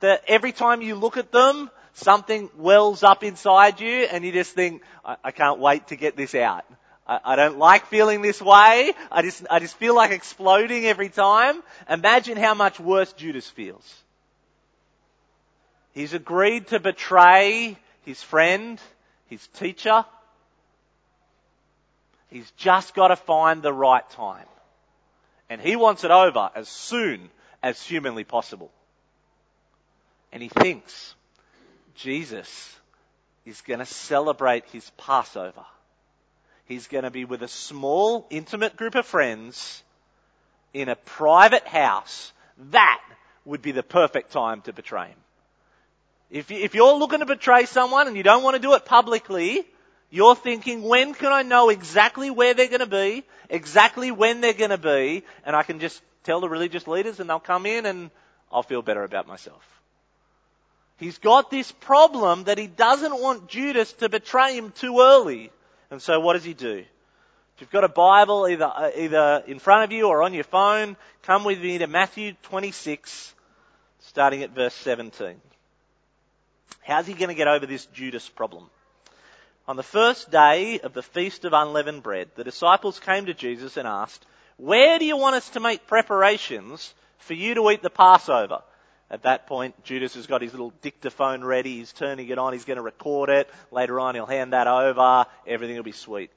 that 0.00 0.24
every 0.26 0.52
time 0.52 0.80
you 0.80 0.94
look 0.94 1.18
at 1.18 1.32
them, 1.32 1.70
something 1.92 2.48
wells 2.56 3.02
up 3.02 3.22
inside 3.22 3.78
you 3.78 4.04
and 4.10 4.24
you 4.24 4.32
just 4.32 4.52
think, 4.52 4.80
I, 5.04 5.16
I 5.22 5.30
can't 5.32 5.58
wait 5.58 5.88
to 5.88 5.96
get 5.96 6.16
this 6.16 6.34
out. 6.34 6.64
I, 7.06 7.20
I 7.22 7.36
don't 7.36 7.58
like 7.58 7.88
feeling 7.88 8.22
this 8.22 8.40
way. 8.40 8.94
I 9.12 9.20
just, 9.20 9.46
I 9.50 9.58
just 9.58 9.76
feel 9.76 9.94
like 9.94 10.12
exploding 10.12 10.86
every 10.86 11.10
time. 11.10 11.62
Imagine 11.90 12.38
how 12.38 12.54
much 12.54 12.80
worse 12.80 13.12
Judas 13.12 13.50
feels. 13.50 13.84
He's 15.92 16.14
agreed 16.14 16.68
to 16.68 16.80
betray 16.80 17.76
his 18.06 18.22
friend, 18.22 18.80
his 19.26 19.46
teacher. 19.48 20.06
He's 22.30 22.50
just 22.52 22.94
got 22.94 23.08
to 23.08 23.16
find 23.16 23.62
the 23.62 23.74
right 23.74 24.08
time. 24.12 24.46
And 25.48 25.60
he 25.60 25.76
wants 25.76 26.04
it 26.04 26.10
over 26.10 26.50
as 26.54 26.68
soon 26.68 27.30
as 27.62 27.82
humanly 27.82 28.24
possible. 28.24 28.70
And 30.32 30.42
he 30.42 30.48
thinks 30.48 31.14
Jesus 31.94 32.74
is 33.44 33.60
going 33.60 33.78
to 33.78 33.86
celebrate 33.86 34.64
his 34.66 34.90
Passover 34.96 35.64
He's 36.66 36.88
going 36.88 37.04
to 37.04 37.10
be 37.10 37.24
with 37.24 37.42
a 37.42 37.48
small, 37.48 38.26
intimate 38.28 38.76
group 38.76 38.96
of 38.96 39.06
friends 39.06 39.82
in 40.74 40.88
a 40.88 40.96
private 40.96 41.66
house. 41.66 42.32
That 42.70 43.00
would 43.44 43.62
be 43.62 43.70
the 43.70 43.84
perfect 43.84 44.32
time 44.32 44.62
to 44.62 44.72
betray 44.72 45.08
him. 45.08 45.18
If, 46.28 46.50
you, 46.50 46.58
if 46.58 46.74
you're 46.74 46.94
looking 46.94 47.20
to 47.20 47.26
betray 47.26 47.66
someone 47.66 48.08
and 48.08 48.16
you 48.16 48.24
don't 48.24 48.42
want 48.42 48.56
to 48.56 48.62
do 48.62 48.74
it 48.74 48.84
publicly, 48.84 49.64
you're 50.10 50.36
thinking, 50.36 50.82
when 50.82 51.14
can 51.14 51.32
I 51.32 51.42
know 51.42 51.68
exactly 51.68 52.30
where 52.30 52.54
they're 52.54 52.68
going 52.68 52.80
to 52.80 52.86
be, 52.86 53.24
exactly 53.50 54.10
when 54.10 54.40
they're 54.40 54.52
going 54.52 54.70
to 54.70 54.78
be, 54.78 55.24
and 55.44 55.56
I 55.56 55.62
can 55.62 55.80
just 55.80 56.00
tell 56.22 56.40
the 56.40 56.48
religious 56.48 56.86
leaders 56.86 57.20
and 57.20 57.28
they'll 57.28 57.40
come 57.40 57.66
in 57.66 57.86
and 57.86 58.10
I'll 58.52 58.62
feel 58.62 58.82
better 58.82 59.02
about 59.02 59.26
myself. 59.26 59.62
He's 60.98 61.18
got 61.18 61.50
this 61.50 61.70
problem 61.72 62.44
that 62.44 62.56
he 62.56 62.66
doesn't 62.66 63.20
want 63.20 63.48
Judas 63.48 63.92
to 63.94 64.08
betray 64.08 64.56
him 64.56 64.72
too 64.72 65.00
early. 65.00 65.50
And 65.90 66.00
so 66.00 66.20
what 66.20 66.32
does 66.34 66.44
he 66.44 66.54
do? 66.54 66.84
If 67.56 67.60
you've 67.60 67.70
got 67.70 67.84
a 67.84 67.88
Bible 67.88 68.48
either, 68.48 68.64
uh, 68.64 68.90
either 68.96 69.44
in 69.46 69.58
front 69.58 69.84
of 69.84 69.92
you 69.92 70.08
or 70.08 70.22
on 70.22 70.34
your 70.34 70.44
phone, 70.44 70.96
come 71.22 71.44
with 71.44 71.60
me 71.60 71.78
to 71.78 71.86
Matthew 71.86 72.34
26, 72.44 73.34
starting 74.00 74.42
at 74.42 74.50
verse 74.50 74.74
17. 74.74 75.40
How's 76.82 77.06
he 77.06 77.14
going 77.14 77.28
to 77.28 77.34
get 77.34 77.48
over 77.48 77.66
this 77.66 77.86
Judas 77.86 78.28
problem? 78.28 78.68
On 79.68 79.76
the 79.76 79.82
first 79.82 80.30
day 80.30 80.78
of 80.78 80.92
the 80.92 81.02
Feast 81.02 81.44
of 81.44 81.52
Unleavened 81.52 82.02
Bread, 82.02 82.30
the 82.36 82.44
disciples 82.44 83.00
came 83.00 83.26
to 83.26 83.34
Jesus 83.34 83.76
and 83.76 83.86
asked, 83.86 84.24
Where 84.58 84.98
do 84.98 85.04
you 85.04 85.16
want 85.16 85.34
us 85.34 85.48
to 85.50 85.60
make 85.60 85.88
preparations 85.88 86.94
for 87.18 87.34
you 87.34 87.54
to 87.54 87.70
eat 87.70 87.82
the 87.82 87.90
Passover? 87.90 88.62
At 89.10 89.22
that 89.22 89.46
point, 89.46 89.82
Judas 89.82 90.14
has 90.14 90.26
got 90.28 90.42
his 90.42 90.52
little 90.52 90.72
dictaphone 90.82 91.44
ready. 91.44 91.78
He's 91.78 91.92
turning 91.92 92.28
it 92.28 92.38
on. 92.38 92.52
He's 92.52 92.64
going 92.64 92.76
to 92.76 92.82
record 92.82 93.28
it. 93.28 93.50
Later 93.72 93.98
on, 93.98 94.14
he'll 94.14 94.26
hand 94.26 94.52
that 94.52 94.68
over. 94.68 95.26
Everything 95.46 95.76
will 95.76 95.82
be 95.82 95.92
sweet. 95.92 96.30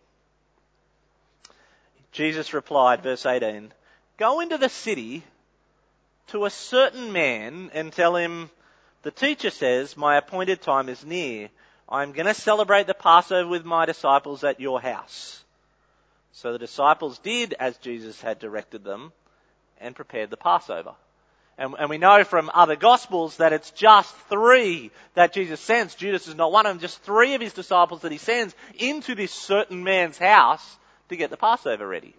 Jesus 2.11 2.53
replied, 2.53 3.03
verse 3.03 3.25
18, 3.25 3.71
Go 4.17 4.39
into 4.39 4.57
the 4.57 4.69
city 4.69 5.23
to 6.27 6.45
a 6.45 6.49
certain 6.49 7.11
man 7.11 7.69
and 7.73 7.93
tell 7.93 8.15
him, 8.15 8.49
The 9.03 9.11
teacher 9.11 9.51
says, 9.51 9.95
My 9.95 10.17
appointed 10.17 10.61
time 10.61 10.89
is 10.89 11.05
near. 11.05 11.49
I'm 11.89 12.11
going 12.11 12.27
to 12.27 12.35
celebrate 12.35 12.85
the 12.85 12.93
Passover 12.93 13.49
with 13.49 13.65
my 13.65 13.85
disciples 13.85 14.43
at 14.43 14.59
your 14.59 14.79
house. 14.79 15.43
So 16.33 16.51
the 16.51 16.59
disciples 16.59 17.17
did 17.19 17.55
as 17.59 17.77
Jesus 17.77 18.21
had 18.21 18.37
directed 18.37 18.83
them 18.83 19.11
and 19.81 19.95
prepared 19.95 20.29
the 20.29 20.37
Passover. 20.37 20.93
And, 21.57 21.75
and, 21.77 21.89
we 21.89 21.97
know 21.97 22.23
from 22.23 22.49
other 22.53 22.77
gospels 22.77 23.37
that 23.37 23.51
it's 23.51 23.71
just 23.71 24.15
three 24.29 24.91
that 25.15 25.33
Jesus 25.33 25.59
sends. 25.59 25.93
Judas 25.93 26.27
is 26.29 26.35
not 26.35 26.53
one 26.53 26.65
of 26.65 26.71
them, 26.71 26.79
just 26.79 27.01
three 27.01 27.33
of 27.33 27.41
his 27.41 27.51
disciples 27.51 28.01
that 28.01 28.13
he 28.13 28.17
sends 28.17 28.55
into 28.77 29.13
this 29.13 29.33
certain 29.33 29.83
man's 29.83 30.17
house 30.17 30.77
to 31.09 31.17
get 31.17 31.31
the 31.31 31.37
Passover 31.37 31.85
ready. 31.85 32.13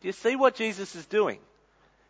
Do 0.00 0.06
you 0.06 0.12
see 0.12 0.36
what 0.36 0.54
Jesus 0.54 0.94
is 0.94 1.06
doing? 1.06 1.40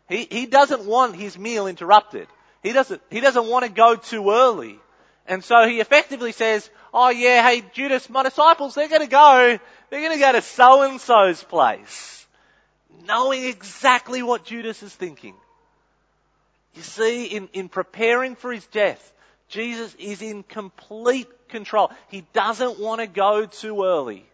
He, 0.07 0.27
he 0.29 0.45
doesn't 0.45 0.85
want 0.85 1.15
his 1.15 1.39
meal 1.39 1.65
interrupted. 1.65 2.27
He 2.61 2.71
doesn't, 2.71 3.01
he 3.09 3.19
doesn't 3.19 3.47
want 3.47 3.65
to 3.65 3.71
go 3.71 3.95
too 3.95 4.29
early. 4.29 4.79
And 5.29 5.43
so 5.43 5.67
he 5.67 5.79
effectively 5.79 6.31
says, 6.31 6.67
oh 6.91 7.09
yeah, 7.09 7.47
hey 7.47 7.63
Judas, 7.73 8.09
my 8.09 8.23
disciples, 8.23 8.73
they're 8.73 8.89
going 8.89 9.01
to 9.01 9.07
go, 9.07 9.59
they're 9.89 10.01
going 10.01 10.17
to 10.17 10.19
go 10.19 10.31
to 10.31 10.41
so 10.41 10.81
and 10.81 10.99
so's 10.99 11.43
place. 11.43 12.25
Knowing 13.05 13.45
exactly 13.45 14.23
what 14.23 14.43
Judas 14.43 14.81
is 14.81 14.93
thinking. 14.93 15.35
You 16.73 16.81
see, 16.81 17.25
in, 17.25 17.47
in 17.53 17.69
preparing 17.69 18.35
for 18.35 18.51
his 18.51 18.65
death, 18.67 19.13
Jesus 19.49 19.95
is 19.99 20.23
in 20.23 20.41
complete 20.41 21.27
control. 21.47 21.91
He 22.09 22.25
doesn't 22.33 22.79
want 22.79 23.01
to 23.01 23.07
go 23.07 23.45
too 23.45 23.83
early. 23.83 24.25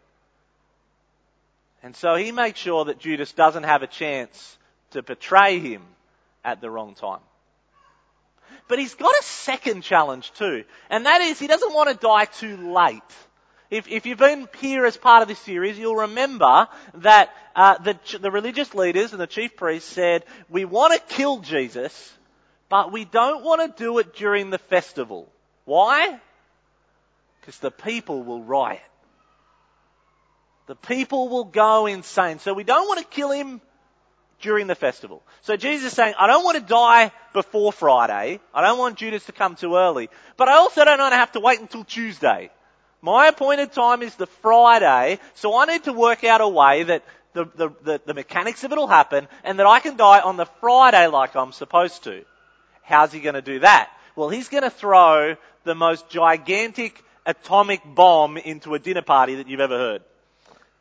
And 1.83 1.93
so 1.93 2.15
he 2.15 2.31
makes 2.31 2.59
sure 2.59 2.85
that 2.85 2.99
Judas 2.99 3.33
doesn't 3.33 3.63
have 3.63 3.83
a 3.83 3.87
chance 3.87 4.57
to 4.91 5.03
betray 5.03 5.59
him 5.59 5.81
at 6.43 6.61
the 6.61 6.69
wrong 6.69 6.95
time. 6.95 7.19
But 8.67 8.79
he's 8.79 8.95
got 8.95 9.13
a 9.19 9.23
second 9.23 9.83
challenge 9.83 10.31
too, 10.33 10.63
and 10.89 11.05
that 11.05 11.21
is 11.21 11.39
he 11.39 11.47
doesn't 11.47 11.73
want 11.73 11.89
to 11.89 11.95
die 11.95 12.25
too 12.25 12.73
late. 12.73 13.01
If, 13.69 13.87
if 13.87 14.05
you've 14.05 14.19
been 14.19 14.47
here 14.59 14.85
as 14.85 14.95
part 14.95 15.21
of 15.21 15.27
this 15.27 15.39
series, 15.39 15.77
you'll 15.77 15.95
remember 15.95 16.67
that 16.95 17.33
uh, 17.55 17.77
the, 17.79 17.97
the 18.19 18.31
religious 18.31 18.73
leaders 18.75 19.11
and 19.11 19.19
the 19.19 19.27
chief 19.27 19.55
priests 19.55 19.91
said, 19.91 20.23
we 20.49 20.65
want 20.65 20.93
to 20.93 21.15
kill 21.15 21.39
Jesus, 21.39 22.13
but 22.69 22.91
we 22.91 23.05
don't 23.05 23.43
want 23.43 23.61
to 23.61 23.83
do 23.83 23.97
it 23.99 24.15
during 24.15 24.51
the 24.51 24.59
festival. 24.59 25.27
Why? 25.65 26.19
Because 27.41 27.57
the 27.59 27.71
people 27.71 28.23
will 28.23 28.43
riot. 28.43 28.81
The 30.67 30.75
people 30.75 31.29
will 31.29 31.45
go 31.45 31.85
insane. 31.87 32.39
So 32.39 32.53
we 32.53 32.63
don't 32.63 32.87
want 32.87 32.99
to 32.99 33.05
kill 33.05 33.31
him 33.31 33.61
during 34.45 34.67
the 34.67 34.75
festival. 34.75 35.23
So 35.41 35.57
Jesus 35.57 35.87
is 35.87 35.93
saying, 35.93 36.13
I 36.19 36.27
don't 36.27 36.43
want 36.43 36.55
to 36.59 36.63
die 36.63 37.11
before 37.33 37.73
Friday. 37.73 38.39
I 38.53 38.61
don't 38.61 38.77
want 38.77 38.95
Judas 38.95 39.25
to 39.25 39.31
come 39.31 39.55
too 39.55 39.75
early. 39.75 40.07
But 40.37 40.49
I 40.49 40.53
also 40.57 40.85
don't 40.85 40.99
want 40.99 41.13
to 41.13 41.17
have 41.17 41.31
to 41.31 41.39
wait 41.39 41.59
until 41.59 41.83
Tuesday. 41.83 42.51
My 43.01 43.25
appointed 43.25 43.71
time 43.71 44.03
is 44.03 44.13
the 44.13 44.27
Friday, 44.27 45.19
so 45.33 45.57
I 45.57 45.65
need 45.65 45.85
to 45.85 45.93
work 45.93 46.23
out 46.23 46.41
a 46.41 46.47
way 46.47 46.83
that 46.83 47.03
the, 47.33 47.45
the, 47.55 47.69
the, 47.81 48.01
the 48.05 48.13
mechanics 48.13 48.63
of 48.63 48.71
it 48.71 48.77
will 48.77 48.85
happen 48.85 49.27
and 49.43 49.57
that 49.57 49.65
I 49.65 49.79
can 49.79 49.97
die 49.97 50.19
on 50.19 50.37
the 50.37 50.45
Friday 50.61 51.07
like 51.07 51.35
I'm 51.35 51.51
supposed 51.51 52.03
to. 52.03 52.23
How's 52.83 53.11
he 53.11 53.21
going 53.21 53.33
to 53.33 53.41
do 53.41 53.59
that? 53.59 53.89
Well, 54.15 54.29
he's 54.29 54.49
going 54.49 54.63
to 54.63 54.69
throw 54.69 55.37
the 55.63 55.73
most 55.73 56.07
gigantic 56.07 57.03
atomic 57.25 57.81
bomb 57.83 58.37
into 58.37 58.75
a 58.75 58.79
dinner 58.79 59.01
party 59.01 59.35
that 59.35 59.47
you've 59.47 59.59
ever 59.59 59.77
heard. 59.77 60.03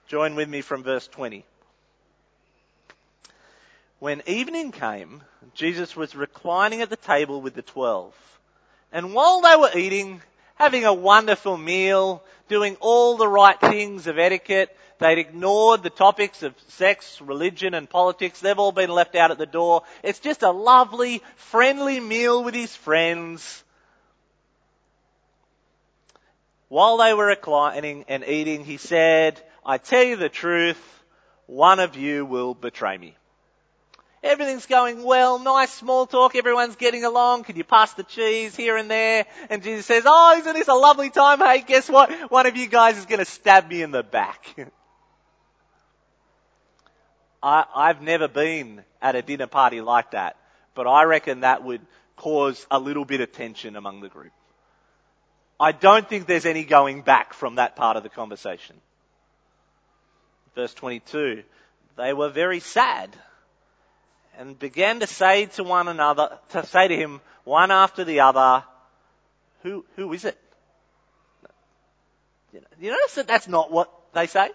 Join 0.09 0.35
with 0.35 0.51
me 0.51 0.61
from 0.61 0.83
verse 0.83 1.09
20. 1.09 1.47
When 4.05 4.21
evening 4.27 4.71
came, 4.71 5.23
Jesus 5.55 5.97
was 5.97 6.15
reclining 6.15 6.83
at 6.83 6.91
the 6.91 6.97
table 6.97 7.41
with 7.41 7.55
the 7.55 7.63
twelve. 7.63 8.15
And 8.93 9.15
while 9.15 9.41
they 9.41 9.57
were 9.57 9.71
eating, 9.75 10.21
having 10.57 10.85
a 10.85 10.93
wonderful 10.93 11.57
meal, 11.57 12.23
doing 12.47 12.77
all 12.81 13.17
the 13.17 13.27
right 13.27 13.59
things 13.59 14.07
of 14.07 14.19
etiquette, 14.19 14.77
They'd 14.99 15.17
ignored 15.17 15.83
the 15.83 15.89
topics 15.89 16.43
of 16.43 16.55
sex, 16.69 17.19
religion 17.23 17.73
and 17.73 17.89
politics. 17.89 18.41
They've 18.41 18.59
all 18.59 18.73
been 18.73 18.91
left 18.91 19.17
out 19.17 19.31
at 19.31 19.39
the 19.39 19.47
door. 19.47 19.85
It's 20.03 20.19
just 20.19 20.43
a 20.43 20.51
lovely, 20.51 21.23
friendly 21.37 21.99
meal 21.99 22.45
with 22.45 22.55
his 22.55 22.77
friends. 22.77 23.65
While 26.69 26.99
they 26.99 27.15
were 27.15 27.25
reclining 27.25 28.05
and 28.09 28.23
eating, 28.23 28.67
he 28.67 28.77
said, 28.77 29.41
I 29.65 29.79
tell 29.79 30.05
you 30.05 30.17
the 30.17 30.29
truth, 30.29 31.03
one 31.47 31.81
of 31.81 31.97
you 31.97 32.27
will 32.27 32.53
betray 32.53 32.99
me. 32.99 33.17
Everything's 34.25 34.65
going 34.65 35.03
well, 35.03 35.39
nice 35.39 35.71
small 35.71 36.07
talk, 36.07 36.35
everyone's 36.35 36.77
getting 36.77 37.05
along, 37.05 37.45
can 37.45 37.57
you 37.57 37.65
pass 37.65 37.93
the 37.93 38.05
cheese 38.05 38.57
here 38.57 38.79
and 38.79 38.91
there? 38.91 39.27
And 39.51 39.63
Jesus 39.63 39.85
says, 39.85 40.05
oh, 40.07 40.39
isn't 40.39 40.55
this 40.55 40.67
a 40.67 40.73
lovely 40.73 41.11
time? 41.11 41.41
Hey, 41.41 41.61
guess 41.61 41.91
what? 41.91 42.11
One 42.31 42.47
of 42.47 42.57
you 42.57 42.67
guys 42.67 42.97
is 42.97 43.05
gonna 43.05 43.27
stab 43.27 43.69
me 43.69 43.83
in 43.83 43.91
the 43.91 44.03
back. 44.03 44.57
I, 47.43 47.67
I've 47.77 48.01
never 48.01 48.27
been 48.27 48.83
at 49.03 49.15
a 49.15 49.21
dinner 49.21 49.47
party 49.47 49.83
like 49.83 50.13
that, 50.13 50.39
but 50.75 50.87
I 50.87 51.03
reckon 51.03 51.41
that 51.41 51.63
would 51.63 51.83
cause 52.17 52.67
a 52.71 52.79
little 52.79 53.05
bit 53.05 53.21
of 53.21 53.31
tension 53.31 53.77
among 53.77 54.01
the 54.01 54.09
group. 54.09 54.33
I 55.61 55.73
don't 55.73 56.09
think 56.09 56.27
there's 56.27 56.47
any 56.47 56.65
going 56.65 57.03
back 57.03 57.35
from 57.35 57.57
that 57.57 57.77
part 57.77 57.99
of 57.99 58.03
the 58.03 58.09
conversation. 58.09 58.77
Verse 60.55 60.73
22, 60.73 61.43
they 61.99 62.15
were 62.15 62.31
very 62.31 62.61
sad 62.61 63.15
and 64.39 64.59
began 64.59 65.01
to 65.01 65.07
say 65.07 65.47
to 65.47 65.65
one 65.65 65.89
another, 65.89 66.39
to 66.51 66.67
say 66.67 66.89
to 66.89 66.97
him 66.97 67.21
one 67.45 67.71
after 67.71 68.05
the 68.05 68.21
other, 68.21 68.65
who, 69.63 69.85
who 69.97 70.13
is 70.13 70.25
it? 70.25 70.39
You 72.81 72.91
notice 72.91 73.15
that 73.17 73.27
that's 73.27 73.49
not 73.49 73.73
what 73.73 73.91
they 74.13 74.27
say? 74.27 74.51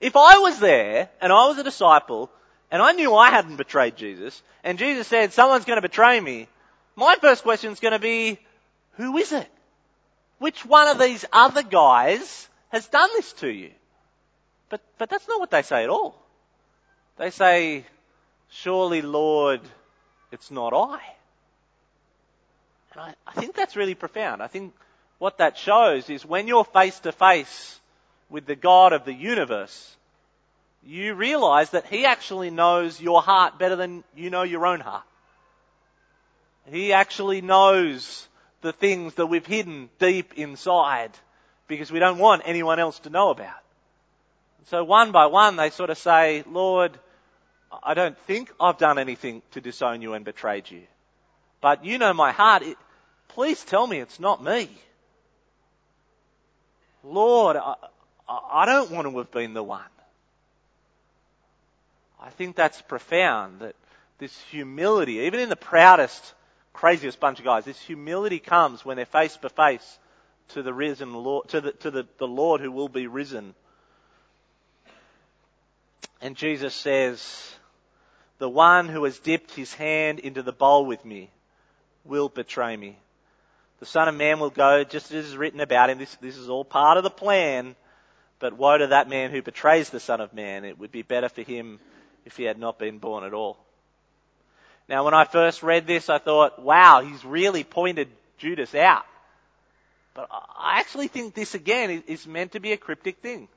If 0.00 0.16
I 0.16 0.38
was 0.38 0.58
there 0.58 1.08
and 1.20 1.32
I 1.32 1.46
was 1.46 1.58
a 1.58 1.64
disciple 1.64 2.30
and 2.70 2.82
I 2.82 2.92
knew 2.92 3.14
I 3.14 3.30
hadn't 3.30 3.56
betrayed 3.56 3.96
Jesus 3.96 4.42
and 4.64 4.78
Jesus 4.78 5.06
said 5.06 5.32
someone's 5.32 5.64
going 5.64 5.76
to 5.76 5.82
betray 5.82 6.20
me, 6.20 6.48
my 6.96 7.16
first 7.20 7.42
question 7.42 7.72
is 7.72 7.80
going 7.80 7.92
to 7.92 7.98
be, 7.98 8.38
who 8.92 9.16
is 9.18 9.32
it? 9.32 9.48
Which 10.38 10.64
one 10.64 10.88
of 10.88 10.98
these 10.98 11.24
other 11.32 11.62
guys 11.62 12.48
has 12.70 12.88
done 12.88 13.08
this 13.16 13.32
to 13.34 13.48
you? 13.48 13.70
But, 14.68 14.80
but 14.98 15.08
that's 15.08 15.28
not 15.28 15.40
what 15.40 15.50
they 15.50 15.62
say 15.62 15.84
at 15.84 15.90
all. 15.90 16.20
They 17.18 17.30
say, 17.30 17.86
surely 18.50 19.02
Lord, 19.02 19.60
it's 20.32 20.50
not 20.50 20.72
I. 20.72 21.00
And 22.92 23.00
I, 23.00 23.14
I 23.26 23.32
think 23.32 23.54
that's 23.54 23.76
really 23.76 23.94
profound. 23.94 24.42
I 24.42 24.46
think 24.46 24.74
what 25.18 25.38
that 25.38 25.56
shows 25.56 26.08
is 26.10 26.24
when 26.24 26.48
you're 26.48 26.64
face 26.64 26.98
to 27.00 27.12
face 27.12 27.80
with 28.30 28.46
the 28.46 28.56
God 28.56 28.92
of 28.92 29.04
the 29.04 29.12
universe, 29.12 29.96
you 30.84 31.14
realize 31.14 31.70
that 31.70 31.86
He 31.86 32.04
actually 32.04 32.50
knows 32.50 33.00
your 33.00 33.22
heart 33.22 33.58
better 33.58 33.76
than 33.76 34.04
you 34.14 34.30
know 34.30 34.42
your 34.42 34.66
own 34.66 34.80
heart. 34.80 35.04
He 36.70 36.92
actually 36.92 37.40
knows 37.40 38.26
the 38.60 38.72
things 38.72 39.14
that 39.14 39.26
we've 39.26 39.46
hidden 39.46 39.88
deep 39.98 40.34
inside 40.34 41.12
because 41.68 41.90
we 41.90 41.98
don't 41.98 42.18
want 42.18 42.42
anyone 42.44 42.78
else 42.78 42.98
to 43.00 43.10
know 43.10 43.30
about. 43.30 43.54
So 44.66 44.82
one 44.82 45.12
by 45.12 45.26
one 45.26 45.56
they 45.56 45.70
sort 45.70 45.90
of 45.90 45.98
say, 45.98 46.42
Lord, 46.50 46.98
I 47.82 47.94
don't 47.94 48.18
think 48.20 48.52
I've 48.60 48.78
done 48.78 48.98
anything 48.98 49.42
to 49.52 49.60
disown 49.60 50.02
you 50.02 50.14
and 50.14 50.24
betrayed 50.24 50.70
you. 50.70 50.82
But 51.60 51.84
you 51.84 51.98
know 51.98 52.12
my 52.12 52.32
heart. 52.32 52.62
It, 52.62 52.76
please 53.28 53.62
tell 53.64 53.86
me 53.86 53.98
it's 53.98 54.20
not 54.20 54.42
me. 54.42 54.70
Lord, 57.02 57.56
I, 57.56 57.74
I 58.28 58.66
don't 58.66 58.90
want 58.90 59.08
to 59.08 59.18
have 59.18 59.30
been 59.30 59.54
the 59.54 59.62
one. 59.62 59.82
I 62.20 62.30
think 62.30 62.56
that's 62.56 62.80
profound 62.82 63.60
that 63.60 63.76
this 64.18 64.38
humility, 64.50 65.20
even 65.20 65.40
in 65.40 65.48
the 65.48 65.56
proudest, 65.56 66.34
craziest 66.72 67.20
bunch 67.20 67.38
of 67.38 67.44
guys, 67.44 67.64
this 67.64 67.80
humility 67.80 68.38
comes 68.38 68.84
when 68.84 68.96
they're 68.96 69.06
face 69.06 69.36
to 69.36 69.48
face 69.48 69.98
to 70.48 70.62
the 70.62 70.72
risen 70.72 71.12
Lord, 71.12 71.48
to 71.48 71.60
the, 71.60 71.72
to 71.72 71.90
the, 71.90 72.06
the 72.18 72.26
Lord 72.26 72.60
who 72.60 72.72
will 72.72 72.88
be 72.88 73.06
risen. 73.06 73.54
And 76.20 76.36
Jesus 76.36 76.74
says, 76.74 77.54
the 78.38 78.48
one 78.48 78.88
who 78.88 79.04
has 79.04 79.18
dipped 79.18 79.54
his 79.54 79.72
hand 79.74 80.18
into 80.18 80.42
the 80.42 80.52
bowl 80.52 80.86
with 80.86 81.04
me 81.04 81.30
will 82.04 82.28
betray 82.28 82.76
me. 82.76 82.96
The 83.80 83.86
Son 83.86 84.08
of 84.08 84.14
Man 84.14 84.40
will 84.40 84.50
go 84.50 84.84
just 84.84 85.12
as 85.12 85.26
is 85.26 85.36
written 85.36 85.60
about 85.60 85.90
him. 85.90 85.98
This, 85.98 86.14
this 86.16 86.36
is 86.36 86.48
all 86.48 86.64
part 86.64 86.96
of 86.96 87.04
the 87.04 87.10
plan. 87.10 87.76
But 88.38 88.54
woe 88.54 88.76
to 88.76 88.88
that 88.88 89.08
man 89.08 89.30
who 89.30 89.42
betrays 89.42 89.90
the 89.90 90.00
Son 90.00 90.20
of 90.20 90.34
Man. 90.34 90.64
It 90.64 90.78
would 90.78 90.92
be 90.92 91.02
better 91.02 91.28
for 91.28 91.42
him 91.42 91.80
if 92.24 92.36
he 92.36 92.44
had 92.44 92.58
not 92.58 92.78
been 92.78 92.98
born 92.98 93.24
at 93.24 93.32
all. 93.32 93.58
Now, 94.88 95.04
when 95.04 95.14
I 95.14 95.24
first 95.24 95.62
read 95.62 95.86
this, 95.86 96.08
I 96.08 96.18
thought, 96.18 96.62
wow, 96.62 97.02
he's 97.02 97.24
really 97.24 97.64
pointed 97.64 98.08
Judas 98.38 98.74
out. 98.74 99.04
But 100.14 100.28
I 100.30 100.80
actually 100.80 101.08
think 101.08 101.34
this 101.34 101.54
again 101.54 102.04
is 102.06 102.26
meant 102.26 102.52
to 102.52 102.60
be 102.60 102.72
a 102.72 102.76
cryptic 102.76 103.18
thing. 103.18 103.48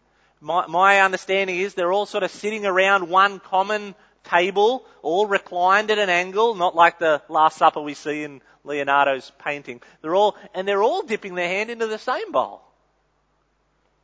My, 0.42 0.68
my 0.68 1.02
understanding 1.02 1.58
is 1.58 1.74
they're 1.74 1.92
all 1.92 2.06
sort 2.06 2.24
of 2.24 2.32
sitting 2.32 2.66
around 2.66 3.10
one 3.10 3.40
common 3.40 3.96
table, 4.30 4.86
all 5.02 5.26
reclined 5.26 5.92
at 5.92 6.00
an 6.00 6.10
angle, 6.10 6.56
not 6.56 6.76
like 6.76 7.00
the 7.00 7.22
Last 7.30 7.58
Supper 7.58 7.82
we 7.82 7.94
see 7.94 8.24
in 8.24 8.42
Leonardo's 8.64 9.32
painting. 9.40 9.82
They're 10.02 10.16
all, 10.16 10.36
and 10.54 10.68
they're 10.68 10.84
all 10.84 11.04
dipping 11.04 11.36
their 11.36 11.48
hand 11.48 11.70
into 11.70 11.88
the 11.88 11.98
same 11.98 12.32
bowl. 12.32 12.62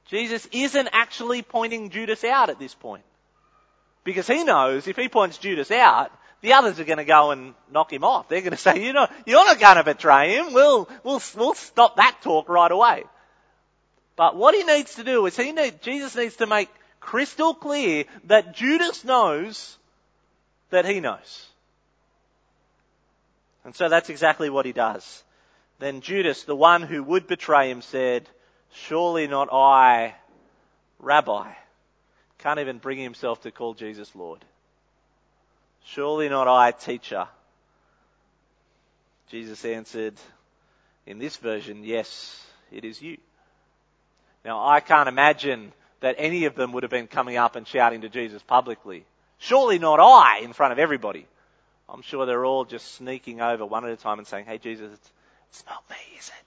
Jesus 0.05 0.47
isn't 0.51 0.89
actually 0.91 1.41
pointing 1.41 1.89
Judas 1.89 2.23
out 2.23 2.49
at 2.49 2.59
this 2.59 2.75
point. 2.75 3.03
Because 4.03 4.27
he 4.27 4.43
knows 4.43 4.87
if 4.87 4.95
he 4.95 5.09
points 5.09 5.37
Judas 5.39 5.71
out, 5.71 6.11
the 6.41 6.53
others 6.53 6.79
are 6.79 6.83
going 6.83 6.99
to 6.99 7.05
go 7.05 7.31
and 7.31 7.55
knock 7.71 7.91
him 7.91 8.03
off. 8.03 8.29
They're 8.29 8.41
going 8.41 8.51
to 8.51 8.57
say, 8.57 8.83
you 8.83 8.93
know, 8.93 9.07
you're 9.25 9.45
not 9.45 9.59
going 9.59 9.77
to 9.77 9.83
betray 9.83 10.37
him. 10.37 10.53
We'll, 10.53 10.87
we'll, 11.03 11.21
we'll 11.35 11.53
stop 11.55 11.97
that 11.97 12.17
talk 12.21 12.49
right 12.49 12.71
away. 12.71 13.03
But 14.15 14.35
what 14.35 14.55
he 14.55 14.63
needs 14.63 14.95
to 14.95 15.03
do 15.03 15.25
is 15.25 15.35
he 15.35 15.51
need, 15.51 15.81
Jesus 15.81 16.15
needs 16.15 16.37
to 16.37 16.47
make 16.47 16.69
crystal 16.99 17.53
clear 17.53 18.05
that 18.25 18.55
Judas 18.55 19.03
knows 19.03 19.77
that 20.69 20.85
he 20.85 20.99
knows. 20.99 21.47
And 23.63 23.75
so 23.75 23.89
that's 23.89 24.09
exactly 24.09 24.49
what 24.49 24.65
he 24.65 24.73
does. 24.73 25.23
Then 25.79 26.01
Judas, 26.01 26.43
the 26.43 26.55
one 26.55 26.83
who 26.83 27.03
would 27.03 27.27
betray 27.27 27.69
him, 27.69 27.81
said, 27.81 28.29
Surely 28.71 29.27
not 29.27 29.49
I, 29.51 30.15
Rabbi. 30.99 31.51
Can't 32.39 32.59
even 32.59 32.77
bring 32.77 32.99
himself 32.99 33.41
to 33.41 33.51
call 33.51 33.73
Jesus 33.73 34.13
Lord. 34.15 34.45
Surely 35.85 36.29
not 36.29 36.47
I, 36.47 36.71
teacher. 36.71 37.27
Jesus 39.29 39.65
answered, 39.65 40.15
in 41.05 41.19
this 41.19 41.37
version, 41.37 41.83
yes, 41.83 42.45
it 42.71 42.83
is 42.83 43.01
you. 43.01 43.17
Now, 44.43 44.67
I 44.67 44.79
can't 44.79 45.09
imagine 45.09 45.71
that 46.01 46.15
any 46.17 46.45
of 46.45 46.55
them 46.55 46.71
would 46.73 46.83
have 46.83 46.91
been 46.91 47.07
coming 47.07 47.37
up 47.37 47.55
and 47.55 47.67
shouting 47.67 48.01
to 48.01 48.09
Jesus 48.09 48.41
publicly. 48.43 49.05
Surely 49.37 49.79
not 49.79 49.99
I 49.99 50.39
in 50.39 50.53
front 50.53 50.73
of 50.73 50.79
everybody. 50.79 51.27
I'm 51.87 52.01
sure 52.01 52.25
they're 52.25 52.45
all 52.45 52.65
just 52.65 52.95
sneaking 52.95 53.41
over 53.41 53.65
one 53.65 53.85
at 53.85 53.91
a 53.91 53.97
time 53.97 54.17
and 54.17 54.27
saying, 54.27 54.45
Hey, 54.45 54.57
Jesus, 54.57 54.91
it's, 54.93 55.11
it's 55.49 55.63
not 55.67 55.83
me, 55.89 56.17
is 56.17 56.29
it? 56.29 56.45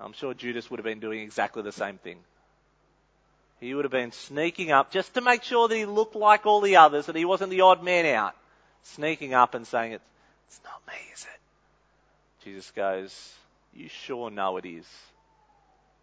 I'm 0.00 0.12
sure 0.12 0.34
Judas 0.34 0.70
would 0.70 0.78
have 0.78 0.84
been 0.84 1.00
doing 1.00 1.20
exactly 1.20 1.62
the 1.62 1.72
same 1.72 1.98
thing. 1.98 2.18
He 3.60 3.74
would 3.74 3.84
have 3.84 3.92
been 3.92 4.12
sneaking 4.12 4.72
up 4.72 4.90
just 4.90 5.14
to 5.14 5.20
make 5.20 5.42
sure 5.42 5.68
that 5.68 5.76
he 5.76 5.86
looked 5.86 6.16
like 6.16 6.46
all 6.46 6.60
the 6.60 6.76
others, 6.76 7.06
that 7.06 7.16
he 7.16 7.24
wasn't 7.24 7.50
the 7.50 7.62
odd 7.62 7.82
man 7.82 8.06
out. 8.06 8.34
Sneaking 8.82 9.32
up 9.32 9.54
and 9.54 9.66
saying, 9.66 9.92
It's, 9.92 10.04
it's 10.48 10.60
not 10.64 10.82
me, 10.86 11.00
is 11.14 11.22
it? 11.22 12.44
Jesus 12.44 12.70
goes, 12.72 13.32
You 13.72 13.88
sure 13.88 14.30
know 14.30 14.58
it 14.58 14.66
is. 14.66 14.86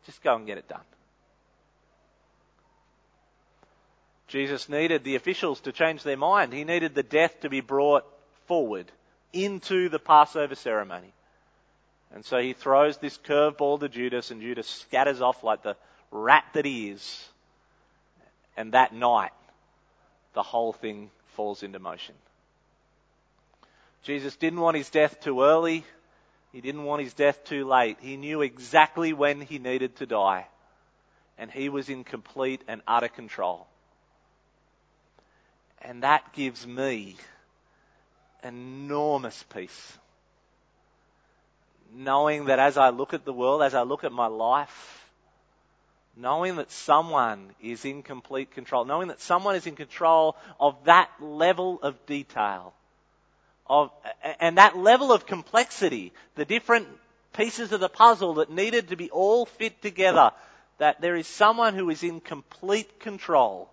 Just 0.05 0.23
go 0.23 0.35
and 0.35 0.47
get 0.47 0.57
it 0.57 0.67
done. 0.67 0.81
Jesus 4.31 4.69
needed 4.69 5.03
the 5.03 5.17
officials 5.17 5.59
to 5.61 5.73
change 5.73 6.03
their 6.03 6.15
mind. 6.15 6.53
He 6.53 6.63
needed 6.63 6.95
the 6.95 7.03
death 7.03 7.41
to 7.41 7.49
be 7.49 7.59
brought 7.59 8.05
forward 8.47 8.89
into 9.33 9.89
the 9.89 9.99
Passover 9.99 10.55
ceremony. 10.55 11.11
And 12.13 12.23
so 12.23 12.39
he 12.39 12.53
throws 12.53 12.97
this 12.97 13.17
curveball 13.17 13.81
to 13.81 13.89
Judas, 13.89 14.31
and 14.31 14.41
Judas 14.41 14.67
scatters 14.67 15.21
off 15.21 15.43
like 15.43 15.63
the 15.63 15.75
rat 16.11 16.45
that 16.53 16.63
he 16.63 16.91
is. 16.91 17.27
And 18.55 18.71
that 18.71 18.93
night, 18.93 19.33
the 20.33 20.43
whole 20.43 20.71
thing 20.71 21.11
falls 21.35 21.61
into 21.61 21.79
motion. 21.79 22.15
Jesus 24.03 24.37
didn't 24.37 24.61
want 24.61 24.77
his 24.77 24.89
death 24.89 25.19
too 25.19 25.43
early. 25.43 25.83
He 26.53 26.61
didn't 26.61 26.85
want 26.85 27.01
his 27.01 27.13
death 27.13 27.43
too 27.43 27.67
late. 27.67 27.97
He 27.99 28.15
knew 28.15 28.41
exactly 28.41 29.11
when 29.11 29.41
he 29.41 29.59
needed 29.59 29.97
to 29.97 30.05
die. 30.05 30.47
And 31.37 31.51
he 31.51 31.67
was 31.67 31.89
in 31.89 32.05
complete 32.05 32.61
and 32.69 32.81
utter 32.87 33.09
control. 33.09 33.67
And 35.83 36.03
that 36.03 36.33
gives 36.33 36.65
me 36.65 37.15
enormous 38.43 39.43
peace. 39.53 39.97
Knowing 41.93 42.45
that 42.45 42.59
as 42.59 42.77
I 42.77 42.89
look 42.89 43.13
at 43.13 43.25
the 43.25 43.33
world, 43.33 43.63
as 43.63 43.73
I 43.73 43.81
look 43.81 44.03
at 44.03 44.11
my 44.11 44.27
life, 44.27 45.09
knowing 46.15 46.57
that 46.57 46.71
someone 46.71 47.49
is 47.61 47.83
in 47.85 48.03
complete 48.03 48.51
control, 48.51 48.85
knowing 48.85 49.09
that 49.09 49.21
someone 49.21 49.55
is 49.55 49.67
in 49.67 49.75
control 49.75 50.35
of 50.59 50.75
that 50.85 51.09
level 51.19 51.79
of 51.81 52.05
detail, 52.05 52.73
of, 53.67 53.91
and 54.39 54.57
that 54.57 54.77
level 54.77 55.11
of 55.11 55.25
complexity, 55.25 56.13
the 56.35 56.45
different 56.45 56.87
pieces 57.33 57.71
of 57.71 57.79
the 57.79 57.89
puzzle 57.89 58.35
that 58.35 58.51
needed 58.51 58.89
to 58.89 58.95
be 58.95 59.09
all 59.09 59.45
fit 59.45 59.81
together, 59.81 60.31
that 60.77 61.01
there 61.01 61.15
is 61.15 61.27
someone 61.27 61.75
who 61.75 61.89
is 61.89 62.03
in 62.03 62.19
complete 62.19 62.99
control 62.99 63.69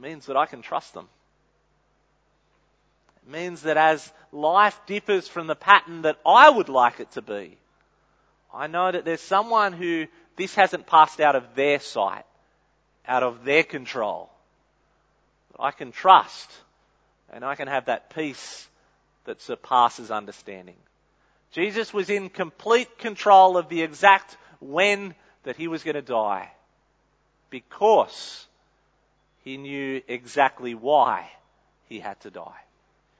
means 0.00 0.26
that 0.26 0.36
I 0.36 0.46
can 0.46 0.62
trust 0.62 0.94
them. 0.94 1.08
It 3.24 3.32
means 3.32 3.62
that 3.62 3.76
as 3.76 4.10
life 4.32 4.78
differs 4.86 5.28
from 5.28 5.46
the 5.46 5.54
pattern 5.54 6.02
that 6.02 6.18
I 6.26 6.48
would 6.50 6.68
like 6.68 7.00
it 7.00 7.10
to 7.12 7.22
be, 7.22 7.56
I 8.52 8.66
know 8.66 8.90
that 8.90 9.04
there's 9.04 9.20
someone 9.20 9.72
who 9.72 10.06
this 10.36 10.54
hasn't 10.54 10.86
passed 10.86 11.20
out 11.20 11.36
of 11.36 11.54
their 11.54 11.80
sight, 11.80 12.24
out 13.06 13.22
of 13.22 13.44
their 13.44 13.62
control. 13.62 14.30
I 15.58 15.70
can 15.70 15.92
trust 15.92 16.50
and 17.32 17.44
I 17.44 17.54
can 17.54 17.68
have 17.68 17.86
that 17.86 18.14
peace 18.14 18.68
that 19.24 19.40
surpasses 19.40 20.10
understanding. 20.10 20.76
Jesus 21.52 21.92
was 21.92 22.10
in 22.10 22.28
complete 22.28 22.98
control 22.98 23.56
of 23.56 23.68
the 23.68 23.82
exact 23.82 24.36
when 24.60 25.14
that 25.44 25.56
he 25.56 25.68
was 25.68 25.82
going 25.82 25.94
to 25.94 26.02
die 26.02 26.50
because 27.50 28.46
he 29.42 29.56
knew 29.56 30.00
exactly 30.08 30.74
why 30.74 31.28
he 31.88 31.98
had 32.00 32.20
to 32.20 32.30
die. 32.30 32.60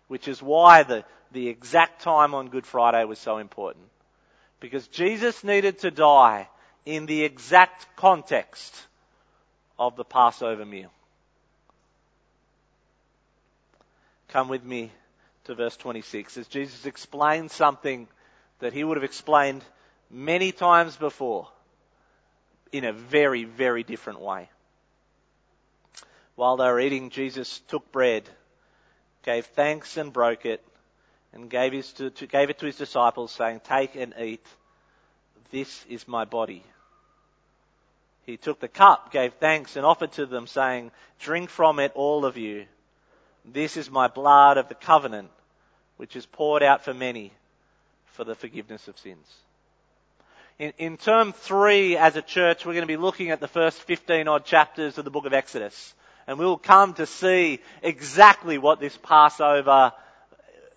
Which 0.08 0.28
is 0.28 0.42
why 0.42 0.82
the, 0.82 1.04
the 1.32 1.48
exact 1.48 2.02
time 2.02 2.34
on 2.34 2.48
Good 2.48 2.66
Friday 2.66 3.04
was 3.04 3.18
so 3.18 3.38
important. 3.38 3.84
Because 4.60 4.86
Jesus 4.88 5.42
needed 5.42 5.80
to 5.80 5.90
die 5.90 6.48
in 6.86 7.06
the 7.06 7.24
exact 7.24 7.86
context 7.96 8.74
of 9.78 9.96
the 9.96 10.04
Passover 10.04 10.64
meal. 10.64 10.90
Come 14.28 14.48
with 14.48 14.64
me 14.64 14.90
to 15.44 15.54
verse 15.54 15.76
26 15.76 16.36
as 16.38 16.46
Jesus 16.46 16.86
explains 16.86 17.52
something 17.52 18.06
that 18.60 18.72
he 18.72 18.84
would 18.84 18.96
have 18.96 19.04
explained 19.04 19.64
many 20.10 20.52
times 20.52 20.96
before 20.96 21.48
in 22.70 22.84
a 22.84 22.92
very, 22.92 23.44
very 23.44 23.82
different 23.82 24.20
way. 24.20 24.48
While 26.34 26.56
they 26.56 26.64
were 26.64 26.80
eating, 26.80 27.10
Jesus 27.10 27.60
took 27.68 27.90
bread, 27.92 28.28
gave 29.22 29.46
thanks 29.46 29.96
and 29.96 30.12
broke 30.12 30.46
it, 30.46 30.64
and 31.32 31.48
gave, 31.48 31.72
his 31.72 31.92
to, 31.94 32.10
to, 32.10 32.26
gave 32.26 32.50
it 32.50 32.58
to 32.58 32.66
his 32.66 32.76
disciples, 32.76 33.32
saying, 33.32 33.60
Take 33.64 33.94
and 33.96 34.14
eat. 34.18 34.46
This 35.50 35.84
is 35.88 36.08
my 36.08 36.24
body. 36.24 36.62
He 38.24 38.36
took 38.36 38.60
the 38.60 38.68
cup, 38.68 39.12
gave 39.12 39.34
thanks, 39.34 39.76
and 39.76 39.84
offered 39.84 40.12
to 40.12 40.26
them, 40.26 40.46
saying, 40.46 40.90
Drink 41.18 41.50
from 41.50 41.78
it, 41.78 41.92
all 41.94 42.24
of 42.24 42.36
you. 42.36 42.66
This 43.44 43.76
is 43.76 43.90
my 43.90 44.08
blood 44.08 44.56
of 44.56 44.68
the 44.68 44.74
covenant, 44.74 45.30
which 45.96 46.16
is 46.16 46.26
poured 46.26 46.62
out 46.62 46.84
for 46.84 46.94
many 46.94 47.32
for 48.06 48.24
the 48.24 48.34
forgiveness 48.34 48.88
of 48.88 48.98
sins. 48.98 49.26
In, 50.58 50.72
in 50.78 50.96
term 50.96 51.32
three, 51.32 51.96
as 51.96 52.14
a 52.14 52.22
church, 52.22 52.64
we're 52.64 52.74
going 52.74 52.82
to 52.82 52.86
be 52.86 52.96
looking 52.96 53.30
at 53.30 53.40
the 53.40 53.48
first 53.48 53.78
15 53.82 54.28
odd 54.28 54.44
chapters 54.44 54.98
of 54.98 55.04
the 55.04 55.10
book 55.10 55.26
of 55.26 55.32
Exodus. 55.32 55.94
And 56.26 56.38
we'll 56.38 56.56
come 56.56 56.94
to 56.94 57.06
see 57.06 57.60
exactly 57.82 58.58
what 58.58 58.80
this 58.80 58.96
Passover 58.96 59.92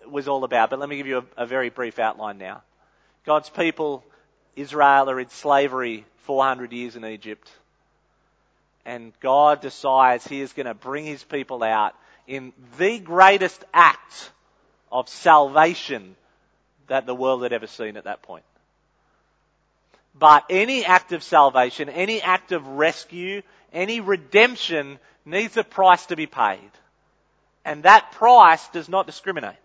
was 0.08 0.28
all 0.28 0.44
about. 0.44 0.70
But 0.70 0.78
let 0.78 0.88
me 0.88 0.96
give 0.96 1.06
you 1.06 1.18
a, 1.18 1.44
a 1.44 1.46
very 1.46 1.70
brief 1.70 1.98
outline 1.98 2.38
now. 2.38 2.62
God's 3.24 3.50
people, 3.50 4.04
Israel, 4.54 5.10
are 5.10 5.20
in 5.20 5.30
slavery 5.30 6.04
400 6.24 6.72
years 6.72 6.96
in 6.96 7.04
Egypt. 7.04 7.50
And 8.84 9.12
God 9.20 9.60
decides 9.60 10.26
He 10.26 10.40
is 10.40 10.52
going 10.52 10.66
to 10.66 10.74
bring 10.74 11.04
His 11.04 11.22
people 11.22 11.62
out 11.62 11.94
in 12.26 12.52
the 12.78 12.98
greatest 12.98 13.64
act 13.72 14.30
of 14.90 15.08
salvation 15.08 16.16
that 16.88 17.06
the 17.06 17.14
world 17.14 17.42
had 17.42 17.52
ever 17.52 17.66
seen 17.66 17.96
at 17.96 18.04
that 18.04 18.22
point. 18.22 18.44
But 20.18 20.44
any 20.48 20.84
act 20.84 21.12
of 21.12 21.22
salvation, 21.22 21.88
any 21.88 22.22
act 22.22 22.52
of 22.52 22.66
rescue, 22.66 23.42
any 23.72 24.00
redemption 24.00 24.98
needs 25.26 25.56
a 25.56 25.64
price 25.64 26.06
to 26.06 26.16
be 26.16 26.26
paid. 26.26 26.70
And 27.64 27.82
that 27.82 28.12
price 28.12 28.66
does 28.68 28.88
not 28.88 29.06
discriminate. 29.06 29.56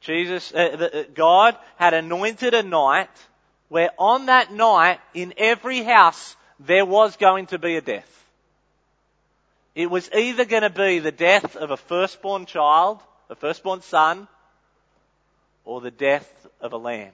Jesus, 0.00 0.52
uh, 0.54 0.90
uh, 0.92 1.02
God 1.14 1.56
had 1.76 1.94
anointed 1.94 2.54
a 2.54 2.62
night 2.62 3.10
where 3.68 3.90
on 3.98 4.26
that 4.26 4.52
night, 4.52 5.00
in 5.14 5.32
every 5.36 5.82
house, 5.82 6.36
there 6.58 6.84
was 6.84 7.16
going 7.16 7.46
to 7.46 7.58
be 7.58 7.76
a 7.76 7.80
death. 7.80 8.08
It 9.74 9.90
was 9.90 10.10
either 10.12 10.44
going 10.44 10.62
to 10.62 10.70
be 10.70 10.98
the 10.98 11.12
death 11.12 11.56
of 11.56 11.70
a 11.70 11.76
firstborn 11.76 12.46
child, 12.46 13.00
a 13.30 13.36
firstborn 13.36 13.82
son, 13.82 14.26
or 15.64 15.80
the 15.80 15.92
death 15.92 16.28
of 16.60 16.72
a 16.72 16.76
lamb. 16.76 17.12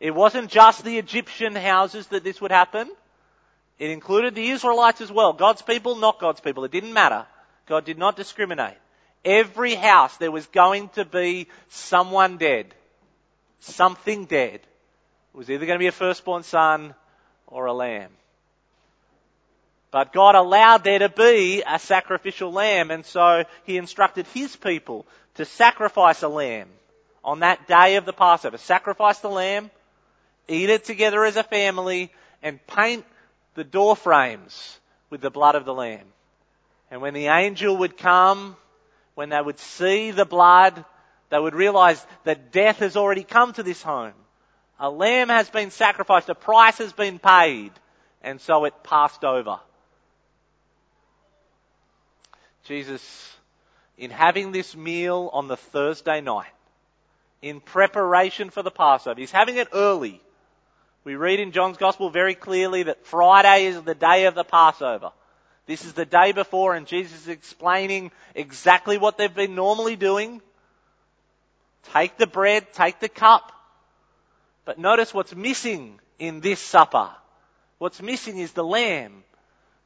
It 0.00 0.14
wasn't 0.14 0.50
just 0.50 0.84
the 0.84 0.98
Egyptian 0.98 1.54
houses 1.54 2.06
that 2.08 2.24
this 2.24 2.40
would 2.40 2.50
happen. 2.50 2.90
It 3.78 3.90
included 3.90 4.34
the 4.34 4.50
Israelites 4.50 5.00
as 5.00 5.10
well. 5.10 5.32
God's 5.32 5.62
people, 5.62 5.96
not 5.96 6.20
God's 6.20 6.40
people. 6.40 6.64
It 6.64 6.70
didn't 6.70 6.92
matter. 6.92 7.26
God 7.66 7.84
did 7.84 7.98
not 7.98 8.16
discriminate. 8.16 8.76
Every 9.24 9.74
house 9.74 10.16
there 10.18 10.30
was 10.30 10.46
going 10.46 10.90
to 10.90 11.04
be 11.04 11.48
someone 11.68 12.36
dead. 12.36 12.74
Something 13.60 14.26
dead. 14.26 14.54
It 14.54 15.36
was 15.36 15.50
either 15.50 15.66
going 15.66 15.78
to 15.78 15.82
be 15.82 15.88
a 15.88 15.92
firstborn 15.92 16.42
son 16.42 16.94
or 17.46 17.66
a 17.66 17.72
lamb. 17.72 18.10
But 19.90 20.12
God 20.12 20.34
allowed 20.34 20.84
there 20.84 20.98
to 20.98 21.08
be 21.08 21.62
a 21.66 21.78
sacrificial 21.78 22.52
lamb 22.52 22.90
and 22.90 23.06
so 23.06 23.44
He 23.64 23.76
instructed 23.76 24.26
His 24.34 24.54
people 24.54 25.06
to 25.36 25.44
sacrifice 25.44 26.22
a 26.22 26.28
lamb 26.28 26.68
on 27.24 27.40
that 27.40 27.66
day 27.66 27.96
of 27.96 28.04
the 28.04 28.12
Passover. 28.12 28.58
Sacrifice 28.58 29.18
the 29.20 29.30
lamb, 29.30 29.70
eat 30.48 30.68
it 30.68 30.84
together 30.84 31.24
as 31.24 31.36
a 31.36 31.42
family, 31.42 32.12
and 32.42 32.64
paint 32.66 33.04
the 33.54 33.64
door 33.64 33.96
frames 33.96 34.80
with 35.10 35.20
the 35.20 35.30
blood 35.30 35.54
of 35.54 35.64
the 35.64 35.74
lamb. 35.74 36.06
And 36.90 37.00
when 37.00 37.14
the 37.14 37.28
angel 37.28 37.76
would 37.78 37.96
come, 37.96 38.56
when 39.14 39.28
they 39.28 39.40
would 39.40 39.58
see 39.58 40.10
the 40.10 40.24
blood, 40.24 40.84
they 41.30 41.38
would 41.38 41.54
realize 41.54 42.04
that 42.24 42.52
death 42.52 42.78
has 42.78 42.96
already 42.96 43.24
come 43.24 43.52
to 43.54 43.62
this 43.62 43.82
home. 43.82 44.12
A 44.78 44.90
lamb 44.90 45.28
has 45.28 45.48
been 45.50 45.70
sacrificed, 45.70 46.28
a 46.28 46.34
price 46.34 46.78
has 46.78 46.92
been 46.92 47.18
paid, 47.18 47.70
and 48.22 48.40
so 48.40 48.64
it 48.64 48.82
passed 48.82 49.24
over. 49.24 49.60
Jesus, 52.64 53.36
in 53.98 54.10
having 54.10 54.50
this 54.50 54.74
meal 54.74 55.30
on 55.32 55.48
the 55.48 55.56
Thursday 55.56 56.20
night, 56.20 56.46
in 57.42 57.60
preparation 57.60 58.50
for 58.50 58.62
the 58.62 58.70
Passover, 58.70 59.20
he's 59.20 59.30
having 59.30 59.56
it 59.56 59.68
early. 59.72 60.20
We 61.04 61.16
read 61.16 61.38
in 61.38 61.52
John's 61.52 61.76
Gospel 61.76 62.08
very 62.08 62.34
clearly 62.34 62.84
that 62.84 63.04
Friday 63.04 63.66
is 63.66 63.80
the 63.82 63.94
day 63.94 64.24
of 64.24 64.34
the 64.34 64.42
Passover. 64.42 65.12
This 65.66 65.84
is 65.84 65.92
the 65.92 66.06
day 66.06 66.32
before 66.32 66.74
and 66.74 66.86
Jesus 66.86 67.22
is 67.22 67.28
explaining 67.28 68.10
exactly 68.34 68.96
what 68.96 69.18
they've 69.18 69.34
been 69.34 69.54
normally 69.54 69.96
doing. 69.96 70.40
Take 71.92 72.16
the 72.16 72.26
bread, 72.26 72.72
take 72.72 73.00
the 73.00 73.10
cup. 73.10 73.52
But 74.64 74.78
notice 74.78 75.12
what's 75.12 75.34
missing 75.34 76.00
in 76.18 76.40
this 76.40 76.60
supper. 76.60 77.10
What's 77.76 78.00
missing 78.00 78.38
is 78.38 78.52
the 78.52 78.64
lamb. 78.64 79.24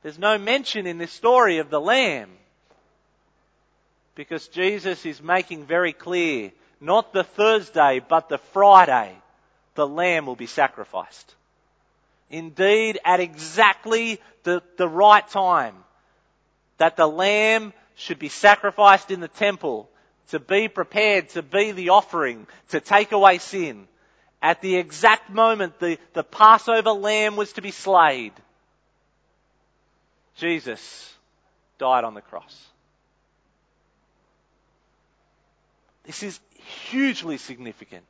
There's 0.02 0.20
no 0.20 0.38
mention 0.38 0.86
in 0.86 0.98
this 0.98 1.12
story 1.12 1.58
of 1.58 1.68
the 1.68 1.80
lamb. 1.80 2.30
Because 4.14 4.46
Jesus 4.46 5.04
is 5.04 5.20
making 5.20 5.66
very 5.66 5.92
clear, 5.92 6.52
not 6.80 7.12
the 7.12 7.24
Thursday, 7.24 8.00
but 8.08 8.28
the 8.28 8.38
Friday 8.38 9.16
the 9.78 9.86
lamb 9.86 10.26
will 10.26 10.34
be 10.34 10.46
sacrificed. 10.46 11.36
Indeed, 12.30 12.98
at 13.04 13.20
exactly 13.20 14.20
the, 14.42 14.60
the 14.76 14.88
right 14.88 15.26
time, 15.28 15.76
that 16.78 16.96
the 16.96 17.06
lamb 17.06 17.72
should 17.94 18.18
be 18.18 18.28
sacrificed 18.28 19.12
in 19.12 19.20
the 19.20 19.28
temple 19.28 19.88
to 20.30 20.40
be 20.40 20.66
prepared 20.66 21.28
to 21.30 21.42
be 21.44 21.70
the 21.70 21.90
offering 21.90 22.48
to 22.70 22.80
take 22.80 23.12
away 23.12 23.38
sin. 23.38 23.86
At 24.42 24.62
the 24.62 24.74
exact 24.74 25.30
moment 25.30 25.78
the, 25.78 25.96
the 26.12 26.24
Passover 26.24 26.90
lamb 26.90 27.36
was 27.36 27.52
to 27.52 27.62
be 27.62 27.70
slayed, 27.70 28.32
Jesus 30.34 31.14
died 31.78 32.02
on 32.02 32.14
the 32.14 32.20
cross. 32.20 32.66
This 36.02 36.24
is 36.24 36.40
hugely 36.90 37.38
significant. 37.38 38.04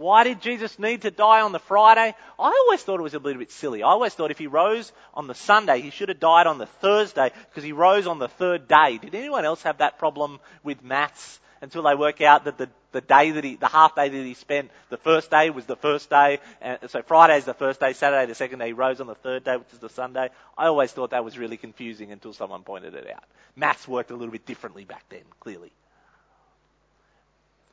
Why 0.00 0.24
did 0.24 0.40
Jesus 0.40 0.78
need 0.78 1.02
to 1.02 1.10
die 1.10 1.42
on 1.42 1.52
the 1.52 1.58
Friday? 1.58 2.14
I 2.38 2.64
always 2.64 2.82
thought 2.82 3.00
it 3.00 3.02
was 3.02 3.12
a 3.12 3.18
little 3.18 3.38
bit 3.38 3.52
silly. 3.52 3.82
I 3.82 3.88
always 3.88 4.14
thought 4.14 4.30
if 4.30 4.38
he 4.38 4.46
rose 4.46 4.90
on 5.12 5.26
the 5.26 5.34
Sunday, 5.34 5.82
he 5.82 5.90
should 5.90 6.08
have 6.08 6.18
died 6.18 6.46
on 6.46 6.56
the 6.56 6.64
Thursday 6.64 7.30
because 7.50 7.64
he 7.64 7.72
rose 7.72 8.06
on 8.06 8.18
the 8.18 8.28
third 8.28 8.66
day. 8.66 8.96
Did 8.96 9.14
anyone 9.14 9.44
else 9.44 9.62
have 9.64 9.76
that 9.78 9.98
problem 9.98 10.40
with 10.64 10.82
maths 10.82 11.38
until 11.60 11.82
they 11.82 11.94
work 11.94 12.22
out 12.22 12.46
that 12.46 12.56
the, 12.56 12.70
the 12.92 13.02
day 13.02 13.32
that 13.32 13.44
he, 13.44 13.56
the 13.56 13.68
half 13.68 13.94
day 13.94 14.08
that 14.08 14.24
he 14.24 14.32
spent, 14.32 14.70
the 14.88 14.96
first 14.96 15.30
day 15.30 15.50
was 15.50 15.66
the 15.66 15.76
first 15.76 16.08
day, 16.08 16.38
and 16.62 16.78
so 16.88 17.02
Friday 17.02 17.36
is 17.36 17.44
the 17.44 17.52
first 17.52 17.78
day, 17.78 17.92
Saturday 17.92 18.24
the 18.24 18.34
second 18.34 18.60
day, 18.60 18.68
he 18.68 18.72
rose 18.72 19.02
on 19.02 19.06
the 19.06 19.14
third 19.14 19.44
day, 19.44 19.58
which 19.58 19.70
is 19.74 19.80
the 19.80 19.90
Sunday. 19.90 20.30
I 20.56 20.68
always 20.68 20.90
thought 20.92 21.10
that 21.10 21.26
was 21.26 21.36
really 21.36 21.58
confusing 21.58 22.10
until 22.10 22.32
someone 22.32 22.62
pointed 22.62 22.94
it 22.94 23.06
out. 23.10 23.24
Maths 23.54 23.86
worked 23.86 24.10
a 24.10 24.16
little 24.16 24.32
bit 24.32 24.46
differently 24.46 24.86
back 24.86 25.04
then, 25.10 25.24
clearly. 25.40 25.72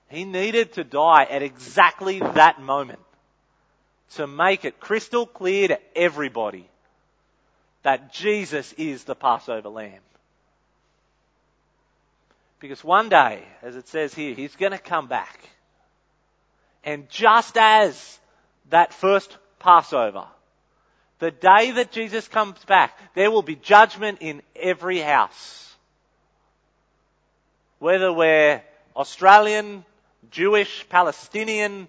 He 0.09 0.23
needed 0.23 0.73
to 0.73 0.83
die 0.83 1.23
at 1.23 1.41
exactly 1.41 2.19
that 2.19 2.61
moment 2.61 2.99
to 4.11 4.25
make 4.25 4.63
it 4.63 4.79
crystal 4.79 5.25
clear 5.25 5.67
to 5.67 5.79
everybody 5.95 6.69
that 7.83 8.13
Jesus 8.13 8.73
is 8.73 9.03
the 9.03 9.15
Passover 9.15 9.69
lamb. 9.69 10.01
Because 12.59 12.83
one 12.83 13.09
day, 13.09 13.43
as 13.61 13.75
it 13.75 13.87
says 13.87 14.13
here, 14.13 14.33
he's 14.33 14.55
going 14.55 14.71
to 14.71 14.77
come 14.77 15.07
back. 15.07 15.39
And 16.83 17.09
just 17.09 17.57
as 17.57 18.19
that 18.69 18.93
first 18.93 19.37
Passover, 19.59 20.25
the 21.19 21.31
day 21.31 21.71
that 21.71 21.91
Jesus 21.91 22.27
comes 22.27 22.63
back, 22.65 22.97
there 23.13 23.29
will 23.29 23.41
be 23.41 23.55
judgment 23.55 24.19
in 24.21 24.41
every 24.55 24.99
house. 24.99 25.75
Whether 27.79 28.11
we're 28.11 28.63
Australian, 28.95 29.85
Jewish, 30.31 30.87
Palestinian, 30.89 31.87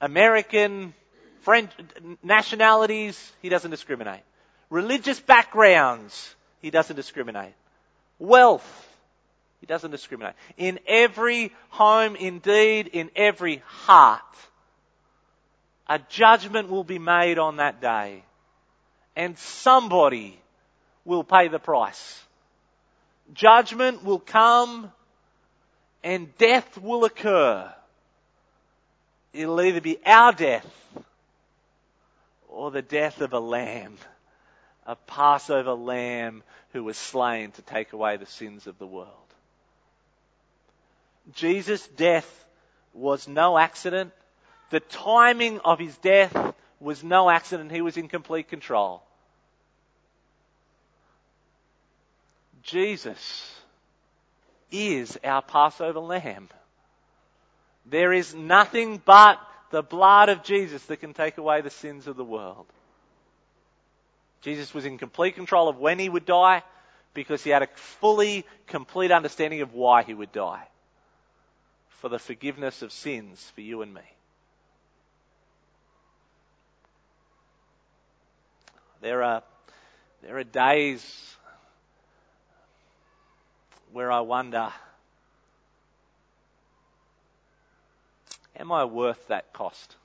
American, 0.00 0.94
French, 1.42 1.70
nationalities, 2.22 3.32
he 3.42 3.48
doesn't 3.48 3.70
discriminate. 3.70 4.20
Religious 4.68 5.18
backgrounds, 5.18 6.34
he 6.60 6.70
doesn't 6.70 6.96
discriminate. 6.96 7.54
Wealth, 8.18 8.88
he 9.60 9.66
doesn't 9.66 9.90
discriminate. 9.90 10.34
In 10.56 10.78
every 10.86 11.52
home, 11.70 12.16
indeed, 12.16 12.88
in 12.88 13.10
every 13.16 13.62
heart, 13.66 14.22
a 15.88 15.98
judgment 16.08 16.70
will 16.70 16.84
be 16.84 16.98
made 16.98 17.38
on 17.38 17.56
that 17.56 17.80
day. 17.80 18.22
And 19.16 19.36
somebody 19.38 20.40
will 21.04 21.24
pay 21.24 21.48
the 21.48 21.58
price. 21.58 22.22
Judgment 23.34 24.04
will 24.04 24.20
come 24.20 24.92
and 26.02 26.36
death 26.38 26.78
will 26.78 27.04
occur. 27.04 27.72
It'll 29.32 29.60
either 29.60 29.80
be 29.80 29.98
our 30.04 30.32
death 30.32 30.66
or 32.48 32.70
the 32.70 32.82
death 32.82 33.20
of 33.20 33.32
a 33.32 33.38
lamb, 33.38 33.96
a 34.86 34.96
Passover 34.96 35.72
lamb 35.72 36.42
who 36.72 36.84
was 36.84 36.96
slain 36.96 37.52
to 37.52 37.62
take 37.62 37.92
away 37.92 38.16
the 38.16 38.26
sins 38.26 38.66
of 38.66 38.78
the 38.78 38.86
world. 38.86 39.08
Jesus' 41.34 41.86
death 41.88 42.44
was 42.92 43.28
no 43.28 43.56
accident. 43.56 44.12
The 44.70 44.80
timing 44.80 45.60
of 45.60 45.78
his 45.78 45.96
death 45.98 46.54
was 46.80 47.04
no 47.04 47.30
accident. 47.30 47.70
He 47.70 47.82
was 47.82 47.96
in 47.96 48.08
complete 48.08 48.48
control. 48.48 49.02
Jesus 52.62 53.59
is 54.70 55.18
our 55.24 55.42
Passover 55.42 56.00
lamb. 56.00 56.48
There 57.86 58.12
is 58.12 58.34
nothing 58.34 59.00
but 59.04 59.40
the 59.70 59.82
blood 59.82 60.28
of 60.28 60.42
Jesus 60.42 60.82
that 60.86 60.98
can 60.98 61.14
take 61.14 61.38
away 61.38 61.60
the 61.60 61.70
sins 61.70 62.06
of 62.06 62.16
the 62.16 62.24
world. 62.24 62.66
Jesus 64.42 64.72
was 64.72 64.84
in 64.84 64.98
complete 64.98 65.34
control 65.34 65.68
of 65.68 65.78
when 65.78 65.98
he 65.98 66.08
would 66.08 66.24
die 66.24 66.62
because 67.14 67.42
he 67.42 67.50
had 67.50 67.62
a 67.62 67.68
fully 67.74 68.46
complete 68.66 69.10
understanding 69.10 69.60
of 69.60 69.74
why 69.74 70.02
he 70.02 70.14
would 70.14 70.32
die. 70.32 70.66
For 72.00 72.08
the 72.08 72.18
forgiveness 72.18 72.82
of 72.82 72.92
sins 72.92 73.52
for 73.54 73.60
you 73.60 73.82
and 73.82 73.92
me. 73.92 74.00
There 79.02 79.22
are, 79.22 79.42
there 80.22 80.38
are 80.38 80.44
days 80.44 81.36
where 83.92 84.10
I 84.10 84.20
wonder, 84.20 84.72
am 88.56 88.72
I 88.72 88.84
worth 88.84 89.28
that 89.28 89.52
cost? 89.52 89.96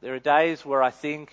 There 0.00 0.14
are 0.14 0.18
days 0.18 0.64
where 0.64 0.82
I 0.82 0.90
think 0.90 1.32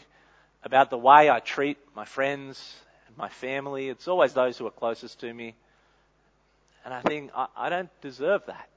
about 0.63 0.89
the 0.89 0.97
way 0.97 1.29
I 1.29 1.39
treat 1.39 1.77
my 1.95 2.05
friends 2.05 2.75
and 3.07 3.17
my 3.17 3.29
family. 3.29 3.89
It's 3.89 4.07
always 4.07 4.33
those 4.33 4.57
who 4.57 4.67
are 4.67 4.71
closest 4.71 5.19
to 5.21 5.33
me. 5.33 5.55
And 6.85 6.93
I 6.93 7.01
think, 7.01 7.31
I, 7.35 7.47
I 7.55 7.69
don't 7.69 7.89
deserve 8.01 8.45
that. 8.45 8.69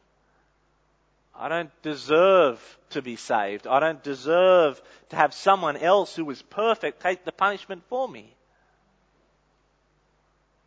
I 1.34 1.48
don't 1.48 1.70
deserve 1.82 2.78
to 2.90 3.02
be 3.02 3.16
saved. 3.16 3.66
I 3.66 3.80
don't 3.80 4.02
deserve 4.02 4.80
to 5.10 5.16
have 5.16 5.32
someone 5.32 5.76
else 5.76 6.14
who 6.14 6.28
is 6.30 6.42
perfect 6.42 7.00
take 7.02 7.24
the 7.24 7.32
punishment 7.32 7.82
for 7.88 8.08
me. 8.08 8.34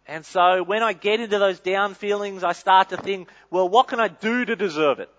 And 0.08 0.26
so 0.26 0.63
when 0.63 0.84
I 0.84 0.94
get 0.94 1.20
into 1.20 1.39
those 1.39 1.60
down 1.60 1.96
feelings, 1.96 2.44
I 2.44 2.54
start 2.54 2.89
to 2.89 2.98
think, 2.98 3.30
well, 3.50 3.68
what 3.68 3.88
can 3.88 4.00
I 4.00 4.08
do 4.08 4.46
to 4.46 4.56
deserve 4.56 5.00
it? 5.00 5.10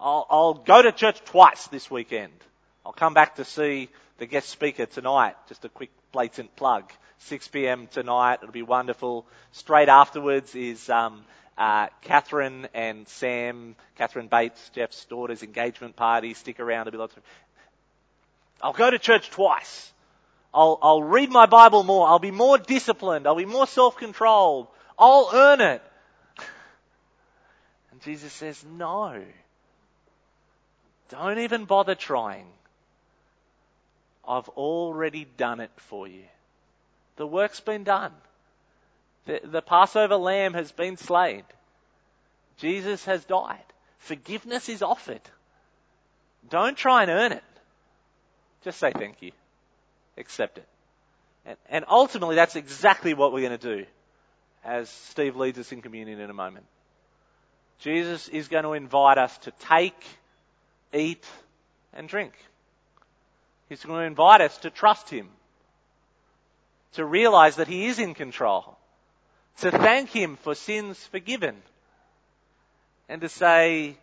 I'll, 0.00 0.26
I'll 0.30 0.54
go 0.54 0.80
to 0.82 0.92
church 0.92 1.22
twice 1.24 1.66
this 1.68 1.90
weekend. 1.90 2.32
I'll 2.84 2.92
come 2.92 3.14
back 3.14 3.36
to 3.36 3.44
see 3.44 3.88
the 4.18 4.26
guest 4.26 4.48
speaker 4.48 4.86
tonight. 4.86 5.34
Just 5.48 5.64
a 5.64 5.68
quick 5.68 5.90
blatant 6.12 6.54
plug. 6.56 6.90
6 7.18 7.48
p.m. 7.48 7.86
tonight. 7.88 8.40
It'll 8.42 8.52
be 8.52 8.62
wonderful. 8.62 9.26
Straight 9.52 9.88
afterwards 9.88 10.54
is 10.54 10.88
um, 10.88 11.24
uh, 11.58 11.88
Catherine 12.02 12.68
and 12.74 13.08
Sam, 13.08 13.74
Catherine 13.96 14.28
Bates, 14.28 14.70
Jeff's 14.74 15.04
daughter's 15.06 15.42
engagement 15.42 15.96
party. 15.96 16.34
Stick 16.34 16.60
around. 16.60 16.84
There'll 16.86 16.92
be 16.92 16.98
lots 16.98 17.16
of. 17.16 17.22
I'll 18.62 18.72
go 18.72 18.90
to 18.90 18.98
church 18.98 19.30
twice. 19.30 19.92
I'll, 20.56 20.78
I'll 20.80 21.02
read 21.02 21.30
my 21.30 21.44
Bible 21.44 21.82
more. 21.82 22.08
I'll 22.08 22.18
be 22.18 22.30
more 22.30 22.56
disciplined. 22.56 23.26
I'll 23.26 23.36
be 23.36 23.44
more 23.44 23.66
self-controlled. 23.66 24.68
I'll 24.98 25.30
earn 25.34 25.60
it. 25.60 25.82
And 27.92 28.00
Jesus 28.00 28.32
says, 28.32 28.64
no. 28.64 29.22
Don't 31.10 31.40
even 31.40 31.66
bother 31.66 31.94
trying. 31.94 32.46
I've 34.26 34.48
already 34.48 35.26
done 35.36 35.60
it 35.60 35.70
for 35.76 36.08
you. 36.08 36.24
The 37.16 37.26
work's 37.26 37.60
been 37.60 37.84
done. 37.84 38.12
The, 39.26 39.40
the 39.44 39.62
Passover 39.62 40.16
lamb 40.16 40.54
has 40.54 40.72
been 40.72 40.96
slain. 40.96 41.42
Jesus 42.56 43.04
has 43.04 43.22
died. 43.26 43.58
Forgiveness 43.98 44.70
is 44.70 44.80
offered. 44.80 45.20
Don't 46.48 46.78
try 46.78 47.02
and 47.02 47.10
earn 47.10 47.32
it. 47.32 47.44
Just 48.64 48.78
say 48.78 48.92
thank 48.92 49.20
you. 49.20 49.32
Accept 50.16 50.58
it. 50.58 50.68
And, 51.44 51.56
and 51.68 51.84
ultimately, 51.88 52.36
that's 52.36 52.56
exactly 52.56 53.14
what 53.14 53.32
we're 53.32 53.46
going 53.46 53.58
to 53.58 53.76
do 53.76 53.86
as 54.66 54.90
Steve 54.90 55.36
leads 55.36 55.58
us 55.58 55.70
in 55.70 55.80
communion 55.80 56.20
in 56.20 56.28
a 56.28 56.34
moment. 56.34 56.66
Jesus 57.78 58.28
is 58.28 58.48
going 58.48 58.64
to 58.64 58.72
invite 58.72 59.16
us 59.16 59.36
to 59.38 59.52
take, 59.60 60.04
eat, 60.92 61.24
and 61.92 62.08
drink. 62.08 62.32
He's 63.68 63.84
going 63.84 64.00
to 64.00 64.06
invite 64.06 64.40
us 64.40 64.56
to 64.58 64.70
trust 64.70 65.08
Him, 65.08 65.28
to 66.94 67.04
realize 67.04 67.56
that 67.56 67.68
He 67.68 67.86
is 67.86 67.98
in 67.98 68.14
control, 68.14 68.76
to 69.58 69.70
thank 69.70 70.10
Him 70.10 70.36
for 70.36 70.54
sins 70.54 70.98
forgiven, 71.06 71.56
and 73.08 73.20
to 73.20 73.28
say, 73.28 73.96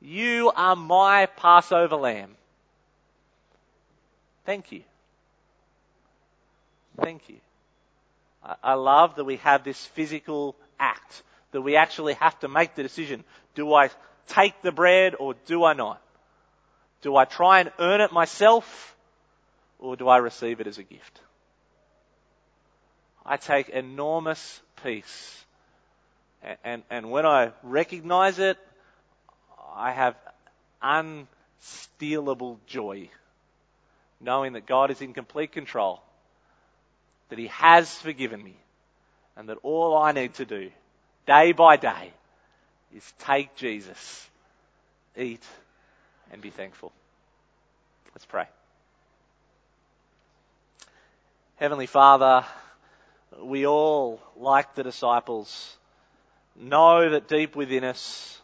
You 0.00 0.52
are 0.54 0.76
my 0.76 1.26
Passover 1.26 1.96
lamb. 1.96 2.36
Thank 4.44 4.72
you. 4.72 4.82
Thank 7.00 7.28
you. 7.28 7.36
I 8.62 8.74
love 8.74 9.16
that 9.16 9.24
we 9.24 9.36
have 9.36 9.64
this 9.64 9.84
physical 9.86 10.56
act, 10.78 11.22
that 11.52 11.60
we 11.60 11.76
actually 11.76 12.14
have 12.14 12.38
to 12.40 12.48
make 12.48 12.74
the 12.74 12.82
decision. 12.82 13.24
Do 13.54 13.74
I 13.74 13.90
take 14.28 14.62
the 14.62 14.72
bread 14.72 15.14
or 15.18 15.34
do 15.46 15.64
I 15.64 15.74
not? 15.74 16.00
Do 17.02 17.16
I 17.16 17.24
try 17.24 17.60
and 17.60 17.72
earn 17.78 18.00
it 18.00 18.12
myself 18.12 18.96
or 19.78 19.96
do 19.96 20.08
I 20.08 20.18
receive 20.18 20.60
it 20.60 20.66
as 20.66 20.78
a 20.78 20.82
gift? 20.82 21.20
I 23.24 23.36
take 23.36 23.68
enormous 23.68 24.60
peace. 24.82 25.44
And, 26.42 26.58
and, 26.64 26.82
and 26.90 27.10
when 27.10 27.26
I 27.26 27.52
recognize 27.62 28.38
it, 28.38 28.58
I 29.74 29.92
have 29.92 30.16
unstealable 30.82 32.58
joy, 32.66 33.10
knowing 34.20 34.54
that 34.54 34.66
God 34.66 34.90
is 34.90 35.02
in 35.02 35.12
complete 35.12 35.52
control, 35.52 36.02
that 37.30 37.38
He 37.38 37.46
has 37.48 37.92
forgiven 37.96 38.42
me, 38.42 38.56
and 39.36 39.48
that 39.48 39.58
all 39.62 39.96
I 39.96 40.12
need 40.12 40.34
to 40.34 40.44
do, 40.44 40.70
day 41.26 41.52
by 41.52 41.76
day, 41.76 42.12
is 42.94 43.12
take 43.20 43.54
Jesus, 43.56 44.28
eat, 45.16 45.42
and 46.32 46.42
be 46.42 46.50
thankful. 46.50 46.92
Let's 48.14 48.26
pray. 48.26 48.46
Heavenly 51.56 51.86
Father, 51.86 52.44
we 53.42 53.66
all, 53.66 54.20
like 54.36 54.74
the 54.74 54.82
disciples, 54.82 55.76
know 56.56 57.10
that 57.10 57.28
deep 57.28 57.54
within 57.54 57.84
us, 57.84 58.40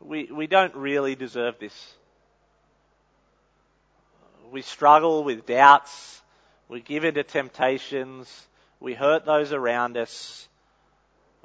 we, 0.00 0.24
we 0.24 0.46
don't 0.46 0.74
really 0.74 1.14
deserve 1.14 1.58
this. 1.58 1.94
We 4.50 4.62
struggle 4.62 5.24
with 5.24 5.46
doubts. 5.46 6.22
We 6.68 6.80
give 6.80 7.04
into 7.04 7.22
temptations. 7.22 8.46
We 8.80 8.94
hurt 8.94 9.24
those 9.24 9.52
around 9.52 9.96
us. 9.96 10.48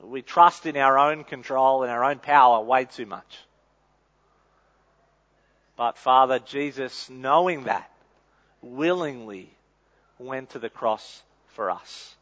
We 0.02 0.22
trust 0.22 0.66
in 0.66 0.78
our 0.78 0.98
own 0.98 1.24
control 1.24 1.84
and 1.84 1.92
our 1.92 2.04
own 2.04 2.20
power 2.20 2.60
way 2.62 2.86
too 2.86 3.06
much. 3.06 3.38
But 5.78 5.98
Father, 5.98 6.40
Jesus, 6.40 7.10
knowing 7.10 7.66
that, 7.66 7.90
willingly 8.62 9.50
went 10.18 10.52
to 10.52 10.60
the 10.60 10.70
cross 10.70 11.22
for 11.54 11.72
us. 11.72 12.16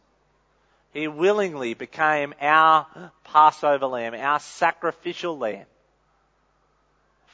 He 0.94 1.08
willingly 1.08 1.74
became 1.74 2.34
our 2.42 2.88
Passover 3.24 3.86
lamb, 3.86 4.14
our 4.16 4.40
sacrificial 4.40 5.38
lamb. 5.38 5.66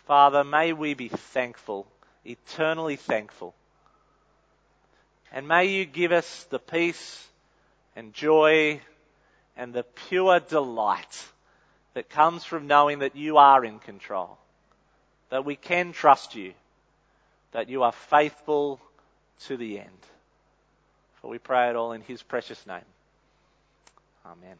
Father, 0.05 0.43
may 0.43 0.73
we 0.73 0.93
be 0.93 1.07
thankful, 1.07 1.87
eternally 2.25 2.95
thankful. 2.95 3.55
And 5.31 5.47
may 5.47 5.65
you 5.65 5.85
give 5.85 6.11
us 6.11 6.45
the 6.49 6.59
peace 6.59 7.27
and 7.95 8.13
joy 8.13 8.81
and 9.57 9.73
the 9.73 9.83
pure 9.83 10.39
delight 10.39 11.25
that 11.93 12.09
comes 12.09 12.43
from 12.43 12.67
knowing 12.67 12.99
that 12.99 13.15
you 13.15 13.37
are 13.37 13.63
in 13.63 13.79
control, 13.79 14.37
that 15.29 15.45
we 15.45 15.55
can 15.55 15.93
trust 15.93 16.35
you, 16.35 16.53
that 17.51 17.69
you 17.69 17.83
are 17.83 17.91
faithful 17.91 18.79
to 19.45 19.57
the 19.57 19.79
end. 19.79 19.89
For 21.21 21.29
we 21.29 21.39
pray 21.39 21.69
it 21.69 21.75
all 21.75 21.93
in 21.93 22.01
his 22.01 22.21
precious 22.21 22.65
name. 22.67 22.85
Amen. 24.25 24.57